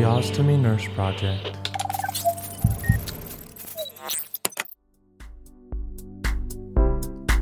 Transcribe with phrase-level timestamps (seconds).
[0.00, 1.58] The Ostomy Nurse Project.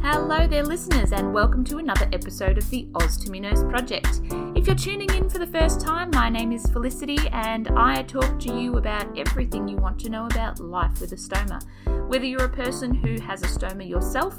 [0.03, 4.23] Hello there, listeners, and welcome to another episode of the Ostomy Nurse Project.
[4.57, 8.41] If you're tuning in for the first time, my name is Felicity, and I talk
[8.41, 11.63] to you about everything you want to know about life with a stoma.
[12.09, 14.37] Whether you're a person who has a stoma yourself,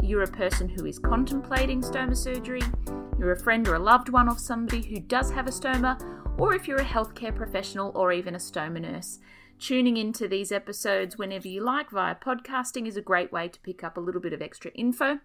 [0.00, 2.62] you're a person who is contemplating stoma surgery,
[3.18, 6.00] you're a friend or a loved one of somebody who does have a stoma,
[6.38, 9.18] or if you're a healthcare professional or even a stoma nurse.
[9.58, 13.82] Tuning into these episodes whenever you like via podcasting is a great way to pick
[13.82, 15.18] up a little bit of extra info.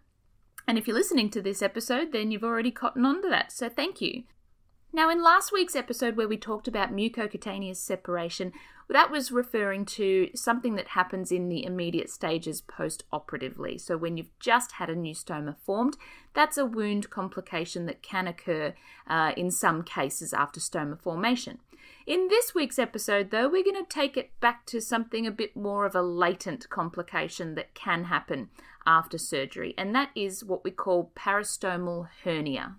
[0.68, 3.70] And if you're listening to this episode, then you've already cottoned on to that, so
[3.70, 4.23] thank you.
[4.96, 8.54] Now, in last week's episode where we talked about mucocutaneous separation,
[8.88, 13.80] that was referring to something that happens in the immediate stages post operatively.
[13.80, 15.98] So, when you've just had a new stoma formed,
[16.36, 18.76] that's a wound complication that can occur
[19.08, 21.58] uh, in some cases after stoma formation.
[22.05, 25.55] In this week's episode, though, we're going to take it back to something a bit
[25.55, 28.50] more of a latent complication that can happen
[28.85, 32.76] after surgery, and that is what we call peristomal hernia.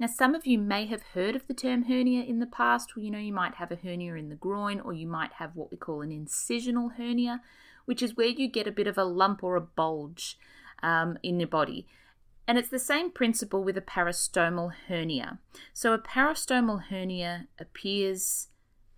[0.00, 2.92] Now, some of you may have heard of the term hernia in the past.
[2.96, 5.72] You know, you might have a hernia in the groin, or you might have what
[5.72, 7.40] we call an incisional hernia,
[7.84, 10.38] which is where you get a bit of a lump or a bulge
[10.84, 11.86] um, in your body.
[12.46, 15.38] And it's the same principle with a peristomal hernia.
[15.72, 18.48] So, a peristomal hernia appears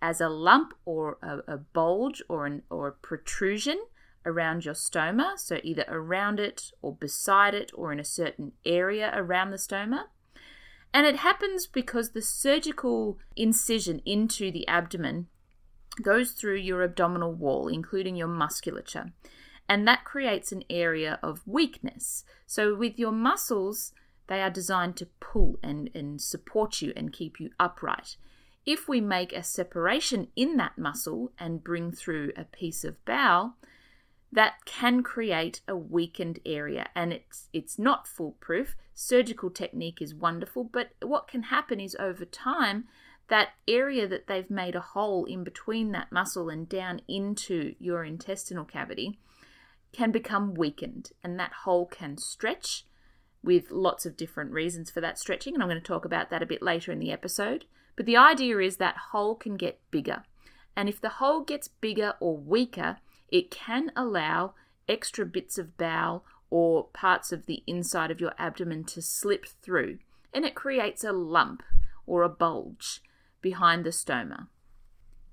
[0.03, 3.79] as a lump or a, a bulge or, an, or a protrusion
[4.23, 9.11] around your stoma, so either around it or beside it or in a certain area
[9.15, 10.05] around the stoma.
[10.93, 15.27] And it happens because the surgical incision into the abdomen
[16.01, 19.11] goes through your abdominal wall, including your musculature.
[19.69, 22.25] And that creates an area of weakness.
[22.45, 23.93] So, with your muscles,
[24.27, 28.17] they are designed to pull and, and support you and keep you upright.
[28.65, 33.55] If we make a separation in that muscle and bring through a piece of bowel,
[34.31, 40.63] that can create a weakened area and it's it's not foolproof surgical technique is wonderful
[40.63, 42.85] but what can happen is over time
[43.29, 48.03] that area that they've made a hole in between that muscle and down into your
[48.03, 49.17] intestinal cavity
[49.91, 52.85] can become weakened and that hole can stretch
[53.43, 56.43] with lots of different reasons for that stretching and I'm going to talk about that
[56.43, 57.65] a bit later in the episode.
[57.95, 60.23] But the idea is that hole can get bigger
[60.75, 62.97] and if the hole gets bigger or weaker
[63.29, 64.53] it can allow
[64.87, 69.97] extra bits of bowel or parts of the inside of your abdomen to slip through,
[70.31, 71.63] and it creates a lump
[72.05, 73.01] or a bulge
[73.41, 74.47] behind the stoma.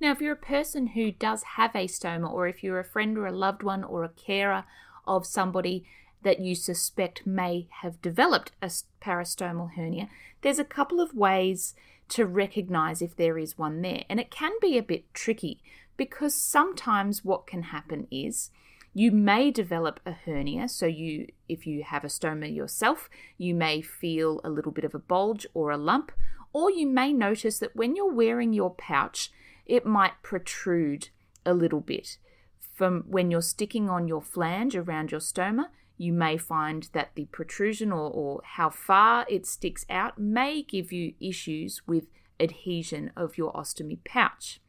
[0.01, 3.19] Now, if you're a person who does have a stoma, or if you're a friend
[3.19, 4.65] or a loved one or a carer
[5.07, 5.85] of somebody
[6.23, 8.71] that you suspect may have developed a
[9.03, 10.09] parastomal hernia,
[10.43, 11.75] there's a couple of ways
[12.11, 14.05] to recognize if there is one there.
[14.09, 15.61] And it can be a bit tricky
[15.97, 18.51] because sometimes what can happen is
[18.99, 23.81] you may develop a hernia so you if you have a stoma yourself you may
[23.81, 26.11] feel a little bit of a bulge or a lump
[26.53, 29.31] or you may notice that when you're wearing your pouch
[29.67, 31.11] it might protrude
[31.47, 32.19] a little bit.
[32.75, 35.67] From when you're sticking on your flange around your stoma
[35.97, 40.91] you may find that the protrusion or, or how far it sticks out may give
[40.91, 42.09] you issues with
[42.41, 44.61] adhesion of your ostomy pouch.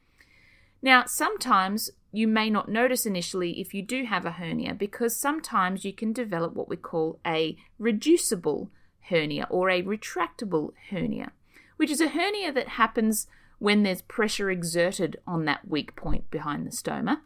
[0.81, 5.85] Now, sometimes you may not notice initially if you do have a hernia because sometimes
[5.85, 8.69] you can develop what we call a reducible
[9.01, 11.31] hernia or a retractable hernia,
[11.77, 13.27] which is a hernia that happens
[13.59, 17.19] when there's pressure exerted on that weak point behind the stoma,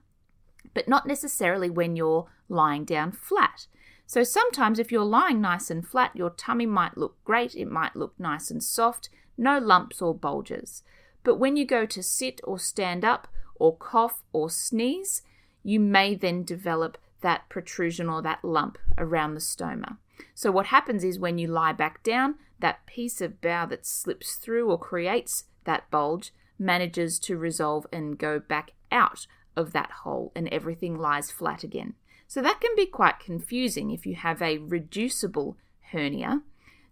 [0.74, 3.68] but not necessarily when you're lying down flat.
[4.06, 7.96] So sometimes if you're lying nice and flat, your tummy might look great, it might
[7.96, 10.84] look nice and soft, no lumps or bulges.
[11.24, 13.28] But when you go to sit or stand up,
[13.64, 15.22] or cough or sneeze,
[15.64, 19.98] you may then develop that protrusion or that lump around the stoma.
[20.36, 24.36] So, what happens is when you lie back down, that piece of bowel that slips
[24.36, 30.34] through or creates that bulge manages to resolve and go back out of that hole,
[30.36, 31.94] and everything lies flat again.
[32.28, 35.56] So, that can be quite confusing if you have a reducible
[35.94, 36.42] hernia.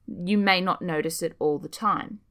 [0.07, 2.21] You may not notice it all the time.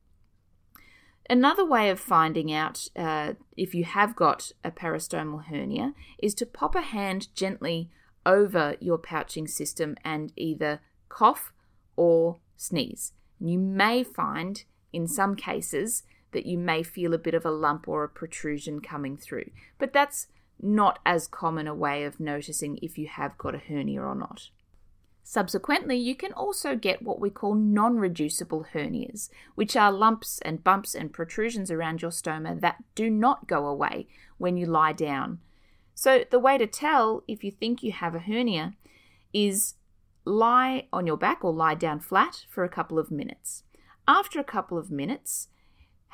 [1.30, 6.44] Another way of finding out uh, if you have got a peristomal hernia is to
[6.44, 7.88] pop a hand gently
[8.26, 11.52] over your pouching system and either cough
[11.94, 13.12] or sneeze.
[13.38, 17.86] You may find in some cases that you may feel a bit of a lump
[17.86, 20.26] or a protrusion coming through, but that's
[20.60, 24.50] not as common a way of noticing if you have got a hernia or not.
[25.22, 30.64] Subsequently, you can also get what we call non reducible hernias, which are lumps and
[30.64, 34.08] bumps and protrusions around your stoma that do not go away
[34.38, 35.38] when you lie down.
[35.94, 38.75] So, the way to tell if you think you have a hernia
[39.32, 39.75] is
[40.25, 43.64] lie on your back or lie down flat for a couple of minutes.
[44.08, 45.49] After a couple of minutes,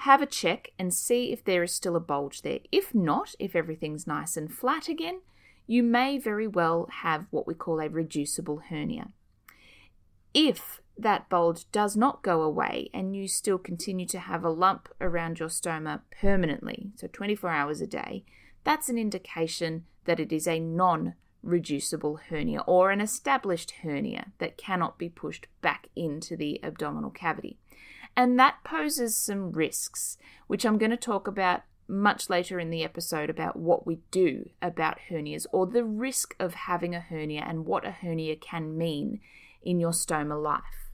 [0.00, 2.60] have a check and see if there is still a bulge there.
[2.70, 5.20] If not, if everything's nice and flat again,
[5.66, 9.08] you may very well have what we call a reducible hernia.
[10.32, 14.88] If that bulge does not go away and you still continue to have a lump
[15.00, 18.24] around your stoma permanently, so 24 hours a day,
[18.64, 24.56] that's an indication that it is a non reducible hernia or an established hernia that
[24.56, 27.58] cannot be pushed back into the abdominal cavity.
[28.16, 30.16] And that poses some risks,
[30.46, 34.48] which I'm going to talk about much later in the episode about what we do
[34.60, 39.20] about hernias or the risk of having a hernia and what a hernia can mean
[39.62, 40.90] in your stoma life.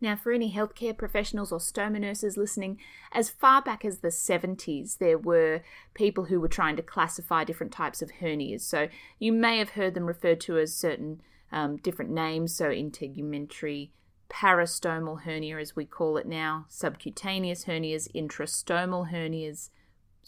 [0.00, 2.78] Now, for any healthcare professionals or stoma nurses listening,
[3.12, 5.62] as far back as the 70s, there were
[5.94, 8.60] people who were trying to classify different types of hernias.
[8.60, 8.88] So
[9.18, 11.20] you may have heard them referred to as certain
[11.50, 13.90] um, different names, so integumentary
[14.28, 19.70] parastomal hernia, as we call it now, subcutaneous hernias, intrastomal hernias,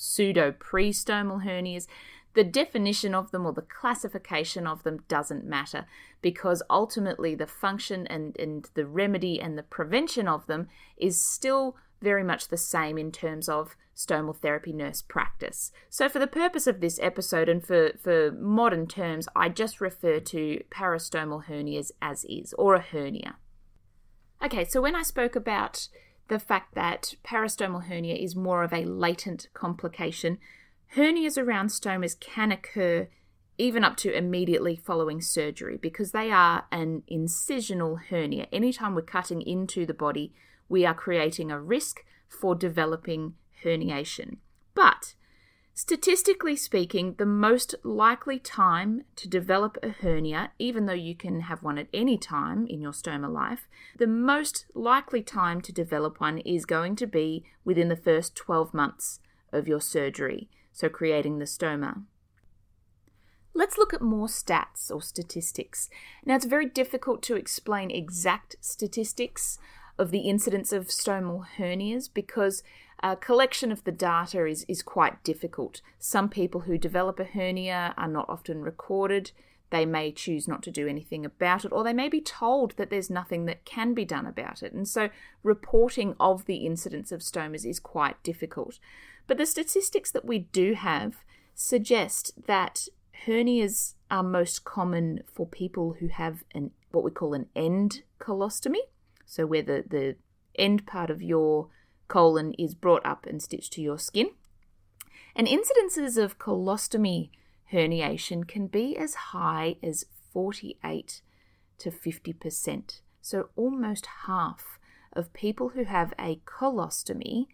[0.01, 1.87] pseudo prestomal hernias.
[2.35, 5.87] The definition of them or the classification of them doesn't matter
[6.23, 11.77] because ultimately the function and, and the remedy and the prevention of them is still
[12.01, 15.71] very much the same in terms of stomal therapy nurse practice.
[15.91, 20.21] So, for the purpose of this episode and for, for modern terms, I just refer
[20.21, 23.37] to parastomal hernias as is, or a hernia.
[24.43, 25.89] Okay, so when I spoke about
[26.31, 30.39] the fact that parastomal hernia is more of a latent complication.
[30.95, 33.09] Hernias around stomas can occur
[33.59, 38.47] even up to immediately following surgery because they are an incisional hernia.
[38.51, 40.33] Anytime we're cutting into the body,
[40.69, 43.35] we are creating a risk for developing
[43.65, 44.37] herniation.
[44.75, 45.15] But
[45.83, 51.63] Statistically speaking, the most likely time to develop a hernia, even though you can have
[51.63, 53.67] one at any time in your stoma life,
[53.97, 58.75] the most likely time to develop one is going to be within the first 12
[58.75, 59.21] months
[59.55, 62.03] of your surgery, so creating the stoma.
[63.55, 65.89] Let's look at more stats or statistics.
[66.27, 69.59] Now, it's very difficult to explain exact statistics
[70.01, 72.63] of the incidence of stomal hernias because
[73.03, 75.81] a collection of the data is, is quite difficult.
[75.99, 79.33] Some people who develop a hernia are not often recorded.
[79.71, 82.91] They may choose not to do anything about it, or they may be told that
[82.91, 84.73] there's nothing that can be done about it.
[84.73, 85.11] And so,
[85.43, 88.79] reporting of the incidence of stomas is quite difficult.
[89.27, 91.25] But the statistics that we do have
[91.55, 92.89] suggest that
[93.27, 98.81] hernias are most common for people who have an what we call an end colostomy.
[99.25, 100.17] So, where the, the
[100.59, 101.69] end part of your
[102.11, 104.31] colon is brought up and stitched to your skin.
[105.35, 107.31] And incidences of colostomy
[107.73, 111.23] herniation can be as high as 48
[111.79, 113.01] to 50%.
[113.23, 114.79] So almost half
[115.13, 117.47] of people who have a colostomy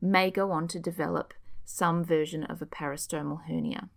[0.00, 1.32] may go on to develop
[1.64, 3.88] some version of a parastomal hernia.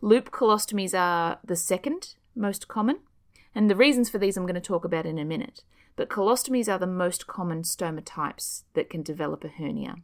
[0.00, 2.98] Loop colostomies are the second most common,
[3.54, 5.62] and the reasons for these I'm going to talk about in a minute
[5.96, 9.96] but colostomies are the most common stoma types that can develop a hernia.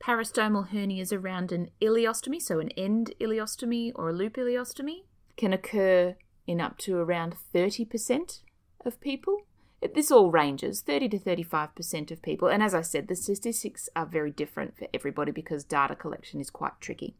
[0.00, 5.04] Parastomal hernias around an ileostomy, so an end ileostomy or a loop ileostomy,
[5.36, 6.16] can occur
[6.46, 8.40] in up to around 30%
[8.84, 9.46] of people.
[9.94, 12.48] This all ranges 30 to 35% of people.
[12.48, 16.50] And as I said, the statistics are very different for everybody because data collection is
[16.50, 17.16] quite tricky.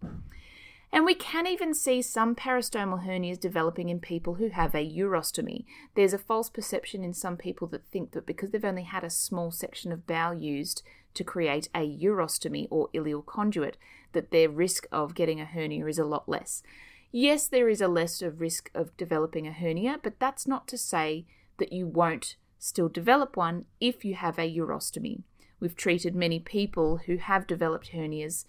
[0.92, 5.64] And we can even see some parastomal hernias developing in people who have a urostomy.
[5.94, 9.08] There's a false perception in some people that think that because they've only had a
[9.08, 10.82] small section of bowel used
[11.14, 13.78] to create a urostomy or ileal conduit,
[14.12, 16.62] that their risk of getting a hernia is a lot less.
[17.11, 20.76] Yes, there is a less of risk of developing a hernia, but that's not to
[20.76, 21.25] say
[21.58, 25.22] that you won't still develop one if you have a urostomy.
[25.58, 28.44] We've treated many people who have developed hernias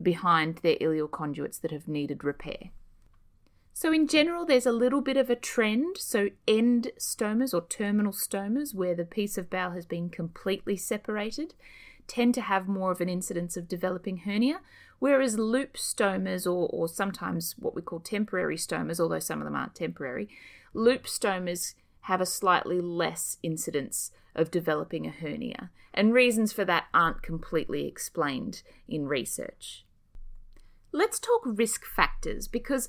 [0.00, 2.70] behind their ileal conduits that have needed repair.
[3.76, 5.96] So, in general, there's a little bit of a trend.
[5.98, 11.54] So, end stomas or terminal stomas, where the piece of bowel has been completely separated,
[12.06, 14.60] tend to have more of an incidence of developing hernia,
[15.00, 19.56] whereas loop stomas, or, or sometimes what we call temporary stomas, although some of them
[19.56, 20.28] aren't temporary,
[20.72, 25.70] loop stomas have a slightly less incidence of developing a hernia.
[25.92, 29.83] And reasons for that aren't completely explained in research.
[30.94, 32.88] Let's talk risk factors because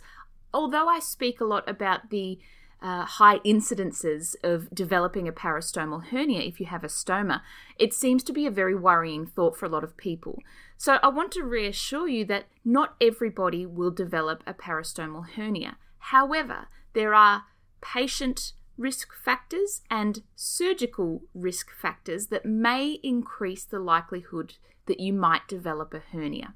[0.54, 2.38] although I speak a lot about the
[2.80, 7.42] uh, high incidences of developing a peristomal hernia if you have a stoma.
[7.80, 10.44] It seems to be a very worrying thought for a lot of people.
[10.78, 15.78] So I want to reassure you that not everybody will develop a peristomal hernia.
[15.98, 17.46] However, there are
[17.82, 25.48] patient risk factors and surgical risk factors that may increase the likelihood that you might
[25.48, 26.54] develop a hernia.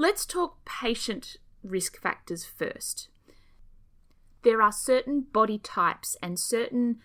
[0.00, 3.10] Let's talk patient risk factors first.
[4.44, 7.00] There are certain body types and certain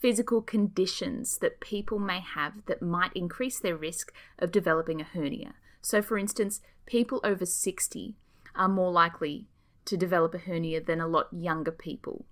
[0.00, 5.56] physical conditions that people may have that might increase their risk of developing a hernia.
[5.82, 8.16] So, for instance, people over 60
[8.54, 9.48] are more likely
[9.84, 12.24] to develop a hernia than a lot younger people.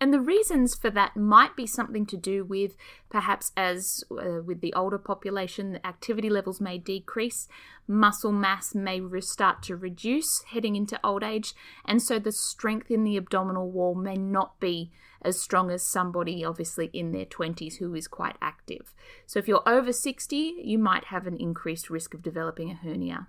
[0.00, 2.76] And the reasons for that might be something to do with
[3.08, 7.48] perhaps as uh, with the older population, activity levels may decrease,
[7.88, 13.04] muscle mass may start to reduce heading into old age, and so the strength in
[13.04, 14.90] the abdominal wall may not be
[15.22, 18.94] as strong as somebody obviously in their 20s who is quite active.
[19.24, 23.28] So if you're over 60, you might have an increased risk of developing a hernia.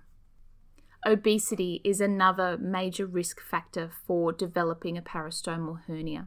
[1.06, 6.26] Obesity is another major risk factor for developing a peristomal hernia.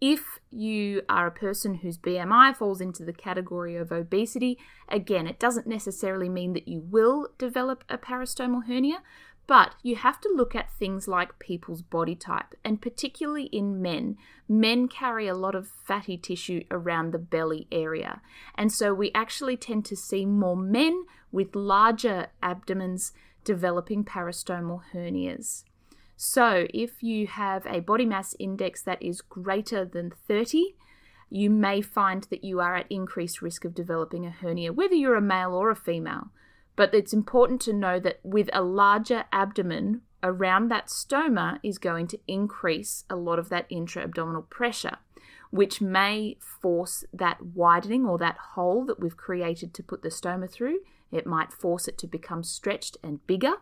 [0.00, 4.56] If you are a person whose BMI falls into the category of obesity,
[4.88, 9.02] again, it doesn't necessarily mean that you will develop a peristomal hernia,
[9.48, 14.16] but you have to look at things like people's body type, and particularly in men.
[14.46, 18.20] Men carry a lot of fatty tissue around the belly area,
[18.54, 23.12] and so we actually tend to see more men with larger abdomens
[23.48, 25.64] developing peristomal hernias.
[26.18, 30.74] So, if you have a body mass index that is greater than 30,
[31.30, 35.16] you may find that you are at increased risk of developing a hernia, whether you're
[35.16, 36.28] a male or a female.
[36.76, 42.06] But it's important to know that with a larger abdomen around that stoma is going
[42.08, 44.98] to increase a lot of that intra abdominal pressure,
[45.50, 50.50] which may force that widening or that hole that we've created to put the stoma
[50.50, 53.54] through it might force it to become stretched and bigger,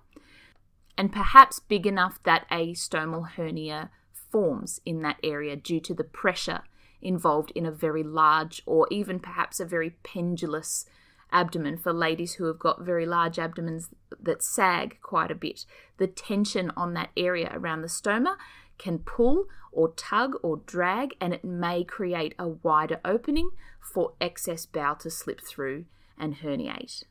[0.98, 6.04] and perhaps big enough that a stomal hernia forms in that area due to the
[6.04, 6.62] pressure
[7.02, 10.86] involved in a very large or even perhaps a very pendulous
[11.32, 15.64] abdomen for ladies who have got very large abdomens that sag quite a bit.
[15.98, 18.36] The tension on that area around the stoma
[18.78, 23.50] can pull or tug or drag, and it may create a wider opening
[23.80, 25.84] for excess bowel to slip through
[26.18, 27.04] and herniate.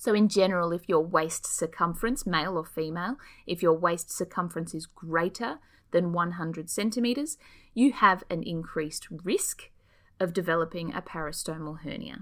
[0.00, 4.86] So, in general, if your waist circumference, male or female, if your waist circumference is
[4.86, 5.58] greater
[5.90, 7.36] than 100 centimeters,
[7.74, 9.70] you have an increased risk
[10.20, 12.20] of developing a peristomal hernia.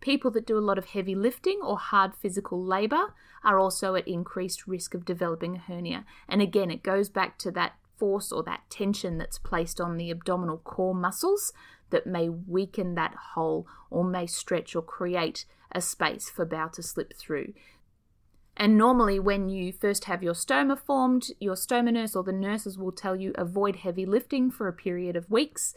[0.00, 4.06] People that do a lot of heavy lifting or hard physical labor are also at
[4.06, 6.04] increased risk of developing a hernia.
[6.28, 10.10] And again, it goes back to that force or that tension that's placed on the
[10.10, 11.54] abdominal core muscles
[11.88, 16.82] that may weaken that hole or may stretch or create a space for bowel to
[16.82, 17.52] slip through.
[18.56, 22.78] And normally, when you first have your stoma formed, your stoma nurse or the nurses
[22.78, 25.74] will tell you avoid heavy lifting for a period of weeks.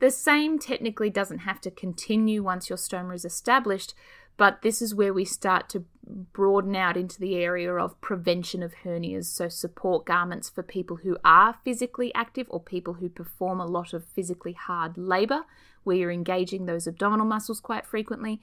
[0.00, 3.94] The same technically doesn't have to continue once your stoma is established,
[4.38, 5.84] but this is where we start to
[6.32, 9.26] broaden out into the area of prevention of hernias.
[9.26, 13.92] So, support garments for people who are physically active or people who perform a lot
[13.92, 15.42] of physically hard labor,
[15.84, 18.40] where you're engaging those abdominal muscles quite frequently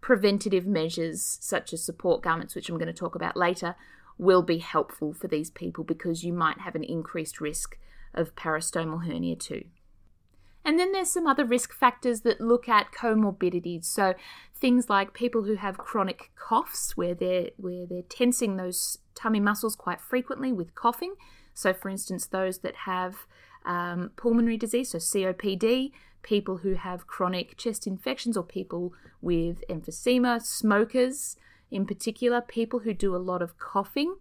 [0.00, 3.74] preventative measures, such as support garments, which I'm going to talk about later,
[4.18, 7.78] will be helpful for these people because you might have an increased risk
[8.14, 9.64] of peristomal hernia too.
[10.64, 13.86] And then there's some other risk factors that look at comorbidities.
[13.86, 14.14] So
[14.54, 19.74] things like people who have chronic coughs where they're where they're tensing those tummy muscles
[19.74, 21.14] quite frequently with coughing.
[21.54, 23.26] So for instance, those that have
[23.64, 25.92] um, pulmonary disease, so COPD,
[26.22, 31.36] people who have chronic chest infections or people with emphysema, smokers
[31.70, 34.16] in particular, people who do a lot of coughing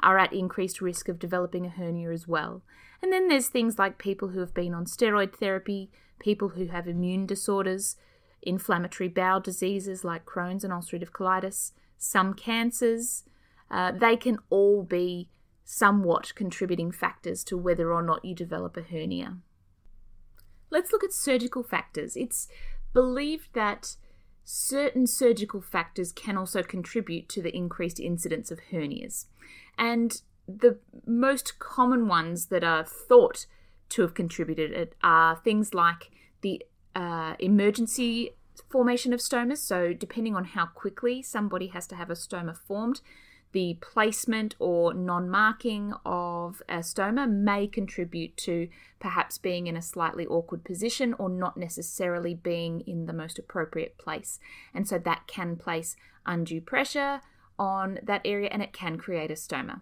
[0.00, 2.62] are at increased risk of developing a hernia as well.
[3.00, 6.88] And then there's things like people who have been on steroid therapy, people who have
[6.88, 7.96] immune disorders,
[8.42, 13.24] inflammatory bowel diseases like Crohn's and ulcerative colitis, some cancers.
[13.70, 15.28] Uh, they can all be
[15.64, 19.38] somewhat contributing factors to whether or not you develop a hernia.
[20.72, 22.16] Let's look at surgical factors.
[22.16, 22.48] It's
[22.94, 23.96] believed that
[24.42, 29.26] certain surgical factors can also contribute to the increased incidence of hernias.
[29.76, 33.44] And the most common ones that are thought
[33.90, 36.10] to have contributed it are things like
[36.40, 36.64] the
[36.96, 38.30] uh, emergency
[38.70, 39.58] formation of stomas.
[39.58, 43.02] So, depending on how quickly somebody has to have a stoma formed,
[43.52, 48.68] the placement or non marking of a stoma may contribute to
[48.98, 53.98] perhaps being in a slightly awkward position or not necessarily being in the most appropriate
[53.98, 54.38] place.
[54.74, 57.20] And so that can place undue pressure
[57.58, 59.80] on that area and it can create a stoma.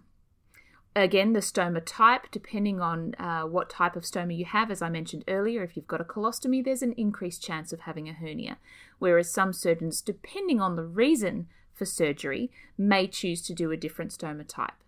[0.97, 4.89] Again, the stoma type, depending on uh, what type of stoma you have, as I
[4.89, 8.59] mentioned earlier, if you've got a colostomy, there's an increased chance of having a hernia.
[8.99, 11.47] Whereas some surgeons, depending on the reason
[11.81, 14.85] for surgery, may choose to do a different stoma type.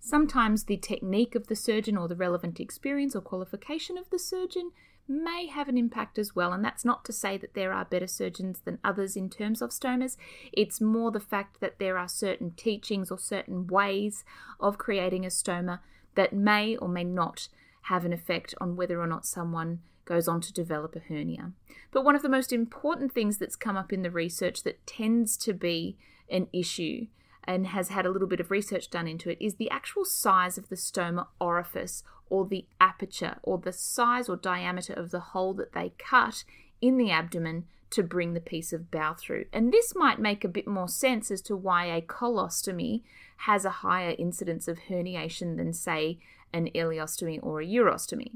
[0.00, 4.72] Sometimes the technique of the surgeon or the relevant experience or qualification of the surgeon
[5.06, 6.52] may have an impact as well.
[6.52, 9.70] And that's not to say that there are better surgeons than others in terms of
[9.70, 10.16] stomas.
[10.52, 14.24] It's more the fact that there are certain teachings or certain ways
[14.58, 15.78] of creating a stoma
[16.16, 17.46] that may or may not
[17.82, 21.52] have an effect on whether or not someone goes on to develop a hernia.
[21.92, 25.36] But one of the most important things that's come up in the research that tends
[25.38, 25.98] to be
[26.30, 27.06] an issue
[27.44, 30.58] and has had a little bit of research done into it is the actual size
[30.58, 35.54] of the stoma orifice or the aperture or the size or diameter of the hole
[35.54, 36.44] that they cut
[36.80, 39.44] in the abdomen to bring the piece of bowel through.
[39.52, 43.02] And this might make a bit more sense as to why a colostomy
[43.38, 46.18] has a higher incidence of herniation than, say,
[46.52, 48.32] an ileostomy or a urostomy.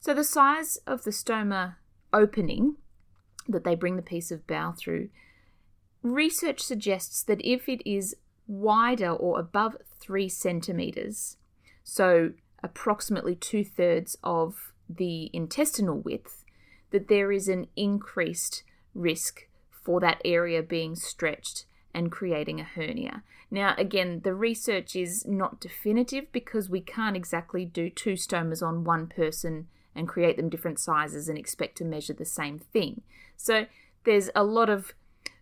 [0.00, 1.76] So, the size of the stoma
[2.10, 2.76] opening
[3.46, 5.10] that they bring the piece of bowel through,
[6.02, 8.16] research suggests that if it is
[8.46, 11.36] wider or above three centimeters,
[11.84, 16.46] so approximately two thirds of the intestinal width,
[16.92, 18.62] that there is an increased
[18.94, 23.22] risk for that area being stretched and creating a hernia.
[23.50, 28.84] Now, again, the research is not definitive because we can't exactly do two stomas on
[28.84, 33.02] one person and create them different sizes and expect to measure the same thing.
[33.36, 33.66] So,
[34.04, 34.94] there's a lot of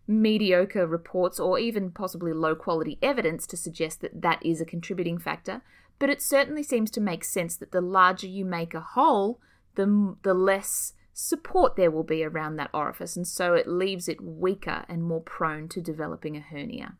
[0.08, 5.18] mediocre reports or even possibly low quality evidence to suggest that that is a contributing
[5.18, 5.62] factor,
[5.98, 9.38] but it certainly seems to make sense that the larger you make a hole,
[9.74, 14.20] the, the less support there will be around that orifice, and so it leaves it
[14.20, 16.94] weaker and more prone to developing a hernia.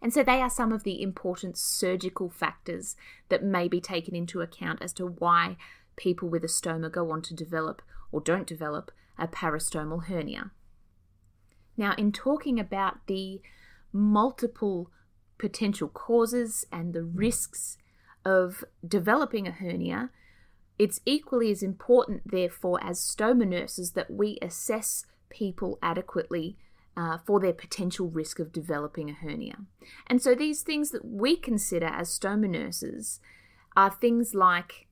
[0.00, 2.94] And so they are some of the important surgical factors
[3.30, 5.56] that may be taken into account as to why
[5.98, 10.52] people with a stoma go on to develop or don't develop a peristomal hernia.
[11.76, 13.42] Now, in talking about the
[13.92, 14.90] multiple
[15.38, 17.76] potential causes and the risks
[18.24, 20.10] of developing a hernia,
[20.78, 26.56] it's equally as important, therefore, as stoma nurses that we assess people adequately
[26.96, 29.58] uh, for their potential risk of developing a hernia.
[30.06, 33.20] And so, these things that we consider as stoma nurses
[33.76, 34.87] are things like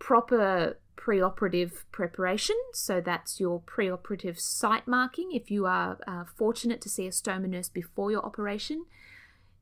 [0.00, 2.56] proper preoperative preparation.
[2.72, 7.48] So, that's your preoperative site marking if you are uh, fortunate to see a stoma
[7.48, 8.86] nurse before your operation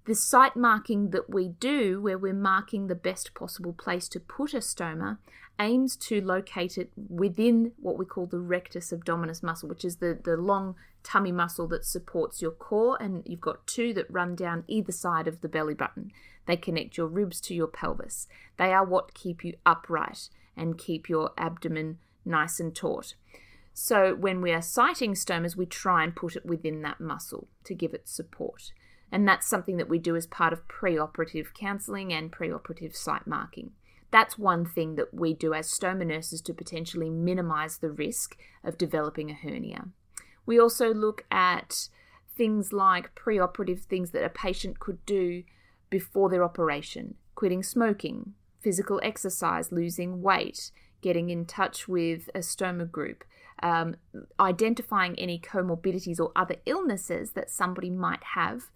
[0.09, 4.55] the site marking that we do, where we're marking the best possible place to put
[4.55, 5.19] a stoma,
[5.61, 10.19] aims to locate it within what we call the rectus abdominis muscle, which is the,
[10.23, 12.97] the long tummy muscle that supports your core.
[13.01, 16.13] And you've got two that run down either side of the belly button.
[16.47, 18.29] They connect your ribs to your pelvis.
[18.57, 23.15] They are what keep you upright and keep your abdomen nice and taut.
[23.73, 27.75] So when we are siting stomas, we try and put it within that muscle to
[27.75, 28.73] give it support.
[29.11, 33.71] And that's something that we do as part of preoperative counselling and preoperative site marking.
[34.11, 38.79] That's one thing that we do as stoma nurses to potentially minimize the risk of
[38.79, 39.89] developing a hernia.
[40.47, 41.89] We also look at
[42.35, 45.43] things like preoperative things that a patient could do
[45.91, 52.91] before their operation quitting smoking, physical exercise, losing weight, getting in touch with a stoma
[52.91, 53.23] group,
[53.63, 53.95] um,
[54.41, 58.71] identifying any comorbidities or other illnesses that somebody might have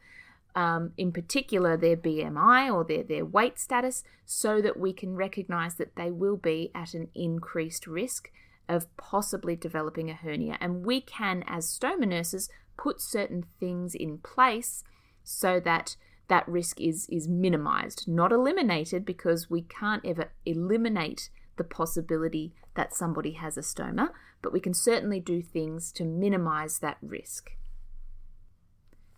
[0.54, 5.76] um, in particular their BMI or their, their weight status, so that we can recognize
[5.76, 8.30] that they will be at an increased risk
[8.68, 10.56] of possibly developing a hernia.
[10.60, 14.84] And we can, as stoma nurses, put certain things in place
[15.24, 15.96] so that
[16.28, 22.94] that risk is, is minimized, not eliminated, because we can't ever eliminate the possibility that
[22.94, 24.10] somebody has a stoma,
[24.40, 27.50] but we can certainly do things to minimize that risk.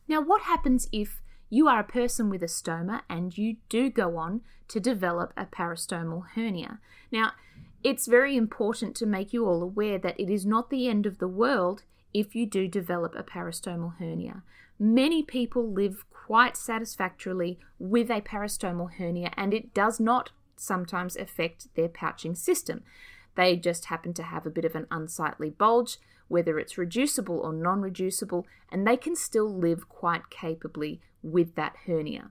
[0.09, 1.23] Now, what happens if
[1.55, 5.47] you are a person with a stoma and you do go on to develop a
[5.47, 6.81] peristomal hernia.
[7.13, 7.31] Now,
[7.85, 11.19] it's very important to make you all aware that it is not the end of
[11.19, 14.43] the world if you do develop a peristomal hernia.
[14.81, 21.69] Many people live quite satisfactorily with a peristomal hernia and it does not sometimes affect
[21.77, 22.83] their pouching system.
[23.37, 27.53] They just happen to have a bit of an unsightly bulge, whether it's reducible or
[27.53, 32.31] non reducible, and they can still live quite capably with that hernia.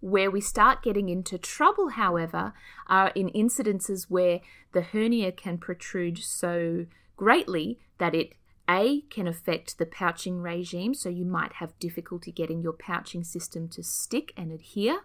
[0.00, 2.52] Where we start getting into trouble, however,
[2.86, 4.40] are in incidences where
[4.72, 8.34] the hernia can protrude so greatly that it
[8.68, 13.68] a can affect the pouching regime, so you might have difficulty getting your pouching system
[13.68, 15.00] to stick and adhere.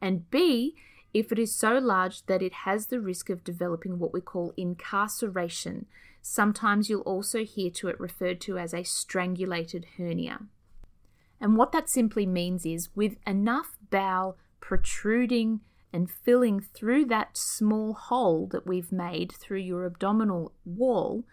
[0.00, 0.74] And B,
[1.18, 4.52] if it is so large that it has the risk of developing what we call
[4.54, 5.86] incarceration.
[6.20, 10.40] Sometimes you'll also hear to it referred to as a strangulated hernia.
[11.40, 17.94] And what that simply means is with enough bowel protruding and filling through that small
[17.94, 21.24] hole that we've made through your abdominal wall,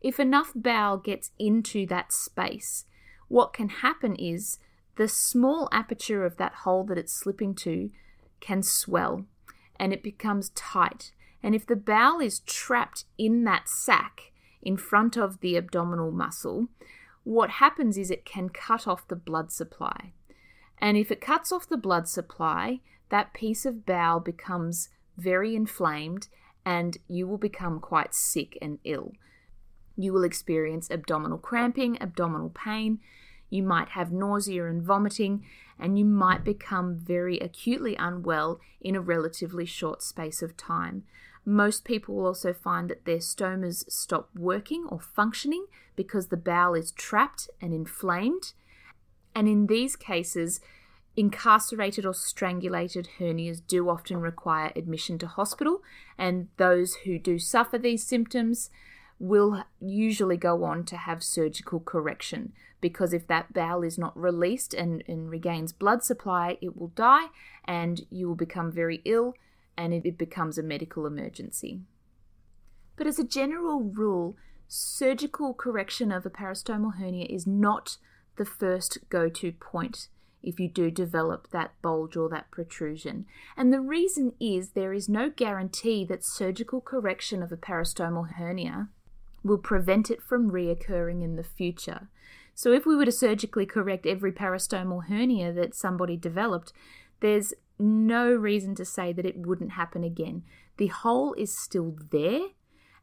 [0.00, 2.84] if enough bowel gets into that space,
[3.26, 4.60] what can happen is
[4.94, 7.90] the small aperture of that hole that it's slipping to
[8.40, 9.24] can swell
[9.78, 11.12] and it becomes tight.
[11.42, 16.68] And if the bowel is trapped in that sac in front of the abdominal muscle,
[17.24, 20.12] what happens is it can cut off the blood supply.
[20.78, 26.28] And if it cuts off the blood supply, that piece of bowel becomes very inflamed
[26.64, 29.12] and you will become quite sick and ill.
[29.96, 32.98] You will experience abdominal cramping, abdominal pain.
[33.50, 35.44] You might have nausea and vomiting,
[35.78, 41.04] and you might become very acutely unwell in a relatively short space of time.
[41.44, 46.74] Most people will also find that their stomas stop working or functioning because the bowel
[46.74, 48.52] is trapped and inflamed.
[49.34, 50.60] And in these cases,
[51.16, 55.82] incarcerated or strangulated hernias do often require admission to hospital,
[56.18, 58.70] and those who do suffer these symptoms
[59.18, 64.74] will usually go on to have surgical correction because if that bowel is not released
[64.74, 67.26] and, and regains blood supply, it will die
[67.64, 69.34] and you will become very ill
[69.76, 71.80] and it, it becomes a medical emergency.
[72.96, 74.36] But as a general rule,
[74.68, 77.96] surgical correction of a peristomal hernia is not
[78.36, 80.08] the first go to point
[80.42, 83.26] if you do develop that bulge or that protrusion.
[83.56, 88.88] And the reason is there is no guarantee that surgical correction of a peristomal hernia
[89.46, 92.08] will prevent it from reoccurring in the future.
[92.54, 96.72] So, if we were to surgically correct every peristomal hernia that somebody developed,
[97.20, 100.42] there's no reason to say that it wouldn't happen again.
[100.78, 102.40] The hole is still there,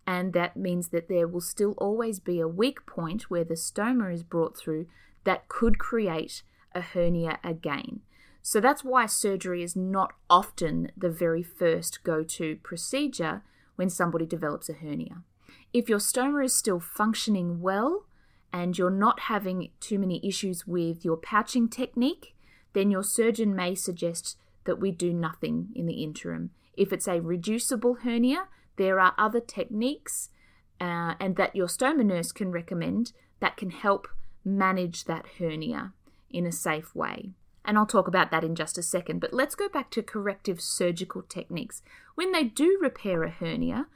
[0.08, 4.14] and that means that there will still always be a weak point where the stoma
[4.14, 4.88] is brought through
[5.24, 8.02] that could create a hernia again.
[8.42, 13.42] So that's why surgery is not often the very first go to procedure
[13.76, 15.24] when somebody develops a hernia.
[15.74, 18.06] If your stoma is still functioning well
[18.52, 22.36] and you're not having too many issues with your pouching technique,
[22.74, 26.52] then your surgeon may suggest that we do nothing in the interim.
[26.76, 30.30] If it's a reducible hernia, there are other techniques
[30.80, 34.08] uh, and that your stoma nurse can recommend that can help
[34.44, 35.94] manage that hernia
[36.30, 37.32] in a safe way.
[37.66, 39.20] And I'll talk about that in just a second.
[39.20, 41.82] But let's go back to corrective surgical techniques.
[42.16, 43.88] When they do repair a hernia,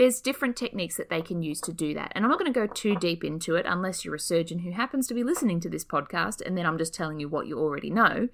[0.00, 2.10] there's different techniques that they can use to do that.
[2.14, 4.70] And I'm not going to go too deep into it unless you're a surgeon who
[4.70, 7.58] happens to be listening to this podcast and then I'm just telling you what you
[7.58, 8.30] already know.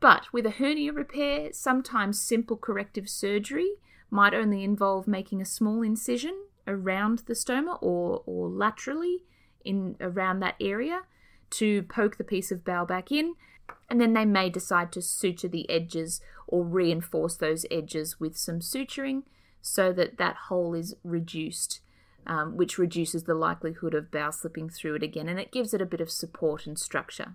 [0.00, 3.70] But with a hernia repair, sometimes simple corrective surgery
[4.10, 9.24] might only involve making a small incision around the stoma or, or laterally
[9.64, 11.04] in around that area
[11.52, 13.34] to poke the piece of bowel back in,
[13.88, 18.60] and then they may decide to suture the edges or reinforce those edges with some
[18.60, 19.22] suturing
[19.60, 21.80] so that that hole is reduced,
[22.26, 25.82] um, which reduces the likelihood of bowel slipping through it again, and it gives it
[25.82, 27.34] a bit of support and structure.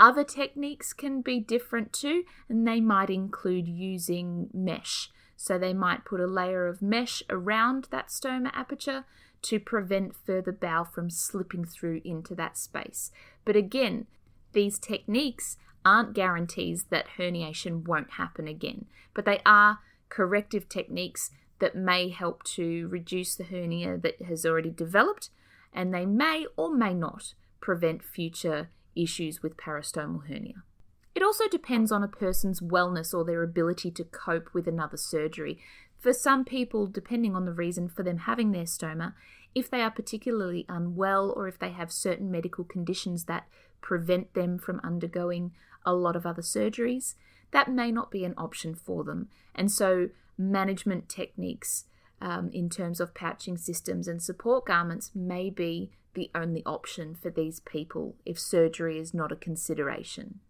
[0.00, 5.10] Other techniques can be different too, and they might include using mesh.
[5.36, 9.04] So they might put a layer of mesh around that stoma aperture
[9.42, 13.12] to prevent further bowel from slipping through into that space.
[13.44, 14.06] But again,
[14.52, 21.74] these techniques aren't guarantees that herniation won't happen again, but they are corrective techniques that
[21.74, 25.30] may help to reduce the hernia that has already developed,
[25.72, 30.62] and they may or may not prevent future issues with peristomal hernia.
[31.14, 35.58] It also depends on a person's wellness or their ability to cope with another surgery.
[35.98, 39.14] For some people, depending on the reason for them having their stoma,
[39.54, 43.48] if they are particularly unwell or if they have certain medical conditions that
[43.80, 45.52] prevent them from undergoing
[45.84, 47.14] a lot of other surgeries,
[47.50, 49.28] that may not be an option for them.
[49.54, 51.84] And so, management techniques
[52.20, 57.30] um, in terms of pouching systems and support garments may be the only option for
[57.30, 60.40] these people if surgery is not a consideration.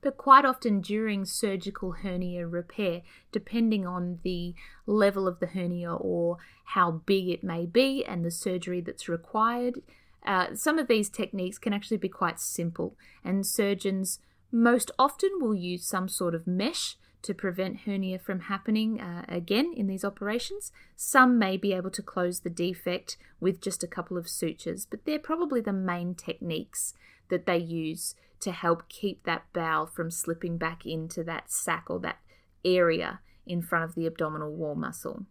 [0.00, 4.54] But quite often during surgical hernia repair, depending on the
[4.86, 9.80] level of the hernia or how big it may be and the surgery that's required,
[10.26, 14.18] uh, some of these techniques can actually be quite simple, and surgeons
[14.52, 19.72] Most often, we'll use some sort of mesh to prevent hernia from happening uh, again
[19.76, 20.72] in these operations.
[20.96, 25.04] Some may be able to close the defect with just a couple of sutures, but
[25.04, 26.94] they're probably the main techniques
[27.28, 32.00] that they use to help keep that bowel from slipping back into that sac or
[32.00, 32.18] that
[32.64, 35.26] area in front of the abdominal wall muscle.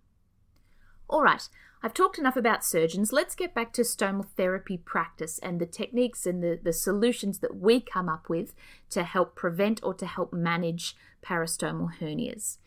[1.10, 1.48] All right,
[1.84, 3.12] I've talked enough about surgeons.
[3.12, 7.58] Let's get back to stomal therapy practice and the techniques and the, the solutions that
[7.58, 8.54] we come up with
[8.92, 12.58] to help prevent or to help manage parastomal hernias.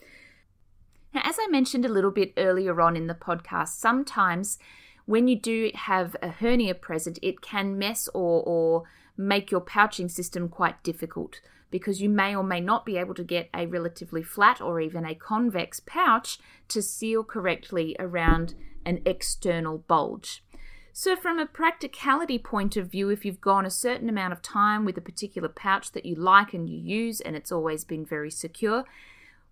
[1.15, 4.59] Now, as I mentioned a little bit earlier on in the podcast, sometimes
[5.07, 8.83] when you do have a hernia present, it can mess or, or
[9.17, 13.25] make your pouching system quite difficult because you may or may not be able to
[13.25, 19.79] get a relatively flat or even a convex pouch to seal correctly around an external
[19.79, 20.45] bulge.
[20.93, 24.85] So, from a practicality point of view, if you've gone a certain amount of time
[24.85, 28.31] with a particular pouch that you like and you use and it's always been very
[28.31, 28.85] secure,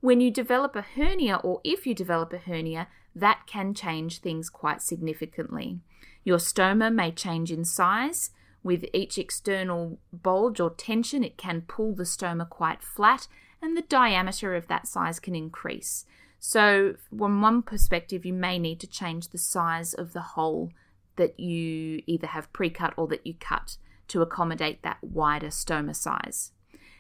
[0.01, 4.49] when you develop a hernia or if you develop a hernia, that can change things
[4.49, 5.81] quite significantly.
[6.23, 8.31] Your stoma may change in size.
[8.63, 13.27] With each external bulge or tension, it can pull the stoma quite flat,
[13.61, 16.05] and the diameter of that size can increase.
[16.39, 20.73] So, from one perspective, you may need to change the size of the hole
[21.17, 23.77] that you either have pre cut or that you cut
[24.09, 26.53] to accommodate that wider stoma size.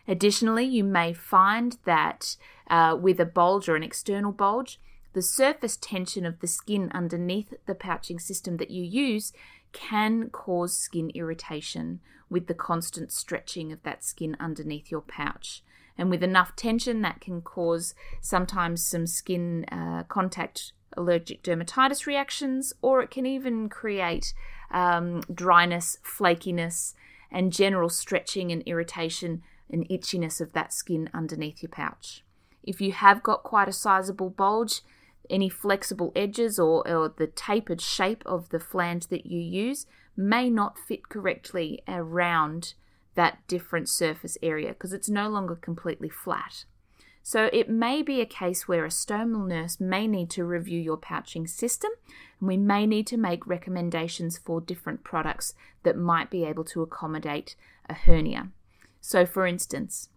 [0.06, 2.36] Additionally, you may find that
[2.68, 4.80] uh, with a bulge or an external bulge,
[5.12, 9.32] the surface tension of the skin underneath the pouching system that you use
[9.72, 15.62] can cause skin irritation with the constant stretching of that skin underneath your pouch.
[15.98, 22.72] And with enough tension, that can cause sometimes some skin uh, contact allergic dermatitis reactions,
[22.82, 24.32] or it can even create
[24.70, 26.94] um, dryness, flakiness,
[27.30, 32.24] and general stretching and irritation and itchiness of that skin underneath your pouch.
[32.62, 34.82] If you have got quite a sizable bulge,
[35.30, 40.50] any flexible edges or, or the tapered shape of the flange that you use may
[40.50, 42.74] not fit correctly around
[43.14, 46.64] that different surface area because it's no longer completely flat.
[47.22, 50.96] So it may be a case where a stomal nurse may need to review your
[50.96, 51.90] pouching system
[52.40, 55.54] and we may need to make recommendations for different products
[55.84, 57.54] that might be able to accommodate
[57.88, 58.48] a hernia.
[59.00, 60.08] So for instance,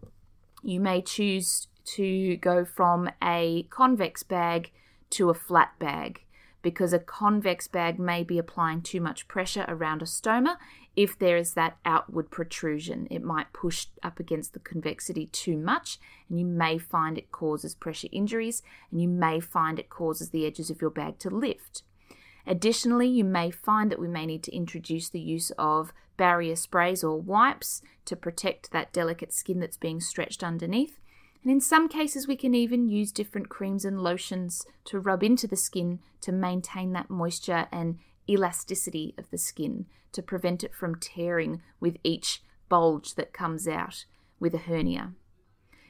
[0.63, 4.71] you may choose to go from a convex bag
[5.15, 6.25] to a flat bag
[6.65, 10.57] because a convex bag may be applying too much pressure around a stoma
[10.95, 13.07] if there is that outward protrusion.
[13.11, 17.75] It might push up against the convexity too much, and you may find it causes
[17.75, 21.83] pressure injuries, and you may find it causes the edges of your bag to lift.
[22.47, 27.03] Additionally, you may find that we may need to introduce the use of barrier sprays
[27.03, 30.99] or wipes to protect that delicate skin that's being stretched underneath.
[31.45, 35.45] And in some cases, we can even use different creams and lotions to rub into
[35.45, 40.95] the skin to maintain that moisture and elasticity of the skin to prevent it from
[40.95, 44.05] tearing with each bulge that comes out
[44.39, 45.11] with a hernia.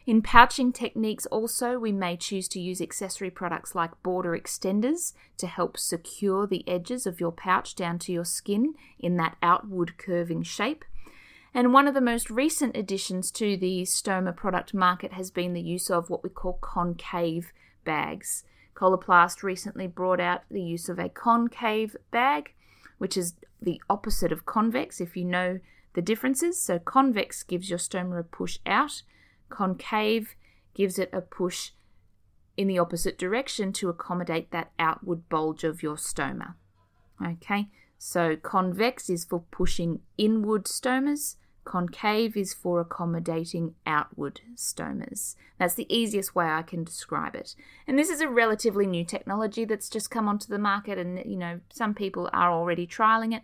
[0.06, 5.48] In pouching techniques, also, we may choose to use accessory products like border extenders to
[5.48, 10.44] help secure the edges of your pouch down to your skin in that outward curving
[10.44, 10.84] shape.
[11.56, 15.62] And one of the most recent additions to the stoma product market has been the
[15.62, 17.54] use of what we call concave
[17.86, 18.44] bags.
[18.76, 22.54] Coloplast recently brought out the use of a concave bag,
[22.98, 25.62] which is the opposite of convex, if you know
[25.94, 26.62] the differences.
[26.62, 29.04] So, convex gives your stoma a push out,
[29.48, 30.36] concave
[30.74, 31.72] gives it a push
[32.58, 36.56] in the opposite direction to accommodate that outward bulge of your stoma.
[37.26, 45.36] Okay, so convex is for pushing inward stomas, Concave is for accommodating outward stomas.
[45.58, 47.56] That's the easiest way I can describe it.
[47.88, 51.36] And this is a relatively new technology that's just come onto the market, and you
[51.36, 53.42] know, some people are already trialing it.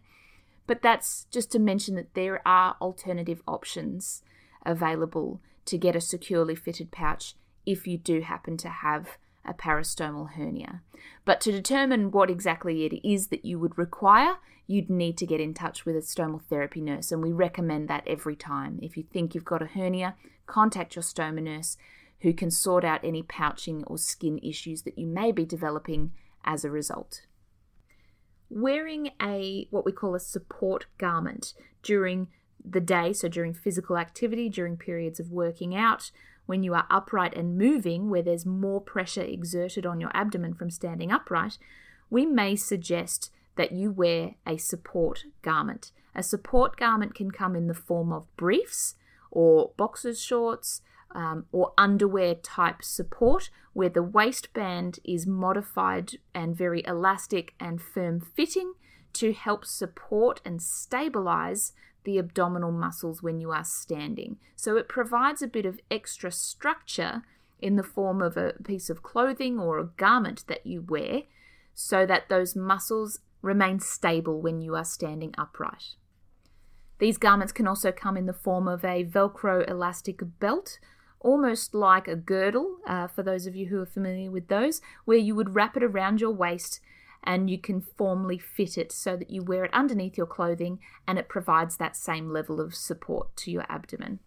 [0.68, 4.22] But that's just to mention that there are alternative options
[4.66, 7.34] available to get a securely fitted pouch
[7.66, 10.82] if you do happen to have a peristomal hernia.
[11.26, 14.36] But to determine what exactly it is that you would require,
[14.68, 18.08] you'd need to get in touch with a stomal therapy nurse, and we recommend that
[18.08, 18.80] every time.
[18.82, 21.78] If you think you've got a hernia, contact your stoma nurse
[22.22, 26.12] who can sort out any pouching or skin issues that you may be developing
[26.44, 27.26] as a result.
[28.50, 32.28] Wearing a what we call a support garment during
[32.64, 36.12] the day, so during physical activity, during periods of working out,
[36.46, 40.70] when you are upright and moving, where there's more pressure exerted on your abdomen from
[40.70, 41.58] standing upright,
[42.10, 45.92] we may suggest that you wear a support garment.
[46.16, 48.96] A support garment can come in the form of briefs
[49.30, 50.82] or boxers shorts,
[51.14, 58.20] um, or underwear type support, where the waistband is modified and very elastic and firm
[58.20, 58.74] fitting
[59.14, 64.38] to help support and stabilize the abdominal muscles when you are standing.
[64.56, 67.24] So it provides a bit of extra structure
[67.60, 71.24] in the form of a piece of clothing or a garment that you wear
[71.74, 75.96] so that those muscles remain stable when you are standing upright.
[77.00, 80.78] These garments can also come in the form of a Velcro elastic belt,
[81.20, 85.18] almost like a girdle, uh, for those of you who are familiar with those, where
[85.18, 86.80] you would wrap it around your waist
[87.24, 91.20] and you can formally fit it so that you wear it underneath your clothing and
[91.20, 94.20] it provides that same level of support to your abdomen.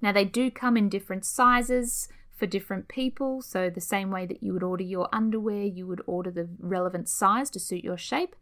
[0.00, 4.42] Now, they do come in different sizes for different people, so the same way that
[4.42, 8.34] you would order your underwear, you would order the relevant size to suit your shape.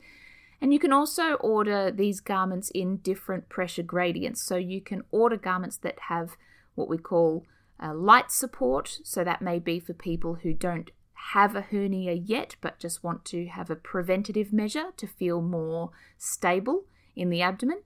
[0.60, 4.42] And you can also order these garments in different pressure gradients.
[4.42, 6.36] So you can order garments that have
[6.74, 7.46] what we call
[7.82, 8.98] uh, light support.
[9.02, 10.90] So that may be for people who don't
[11.32, 15.90] have a hernia yet, but just want to have a preventative measure to feel more
[16.18, 17.82] stable in the abdomen.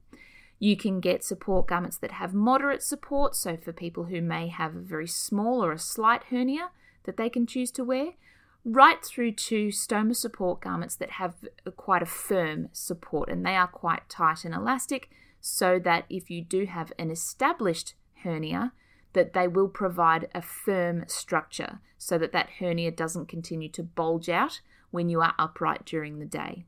[0.59, 4.75] You can get support garments that have moderate support, so for people who may have
[4.75, 6.71] a very small or a slight hernia
[7.05, 8.13] that they can choose to wear,
[8.65, 11.35] right through to stoma support garments that have
[11.77, 16.43] quite a firm support and they are quite tight and elastic, so that if you
[16.43, 18.73] do have an established hernia,
[19.15, 24.29] that they will provide a firm structure so that that hernia doesn't continue to bulge
[24.29, 26.67] out when you are upright during the day.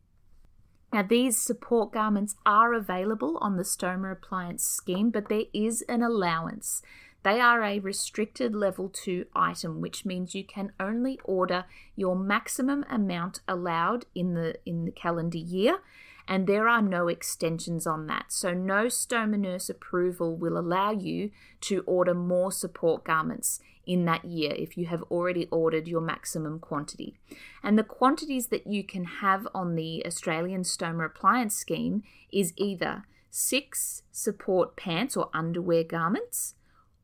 [0.92, 6.02] Now, these support garments are available on the Stoma Appliance scheme, but there is an
[6.02, 6.80] allowance.
[7.22, 11.64] They are a restricted level 2 item, which means you can only order
[11.96, 15.80] your maximum amount allowed in the in the calendar year
[16.28, 18.26] and there are no extensions on that.
[18.28, 21.30] So, no stoma nurse approval will allow you
[21.62, 26.58] to order more support garments in that year if you have already ordered your maximum
[26.58, 27.14] quantity.
[27.62, 33.04] And the quantities that you can have on the Australian Stoma Appliance Scheme is either
[33.30, 36.54] six support pants or underwear garments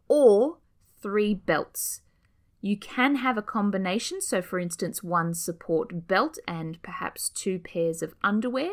[0.09, 0.59] or
[1.01, 2.01] three belts.
[2.61, 8.03] You can have a combination, so for instance, one support belt and perhaps two pairs
[8.03, 8.71] of underwear,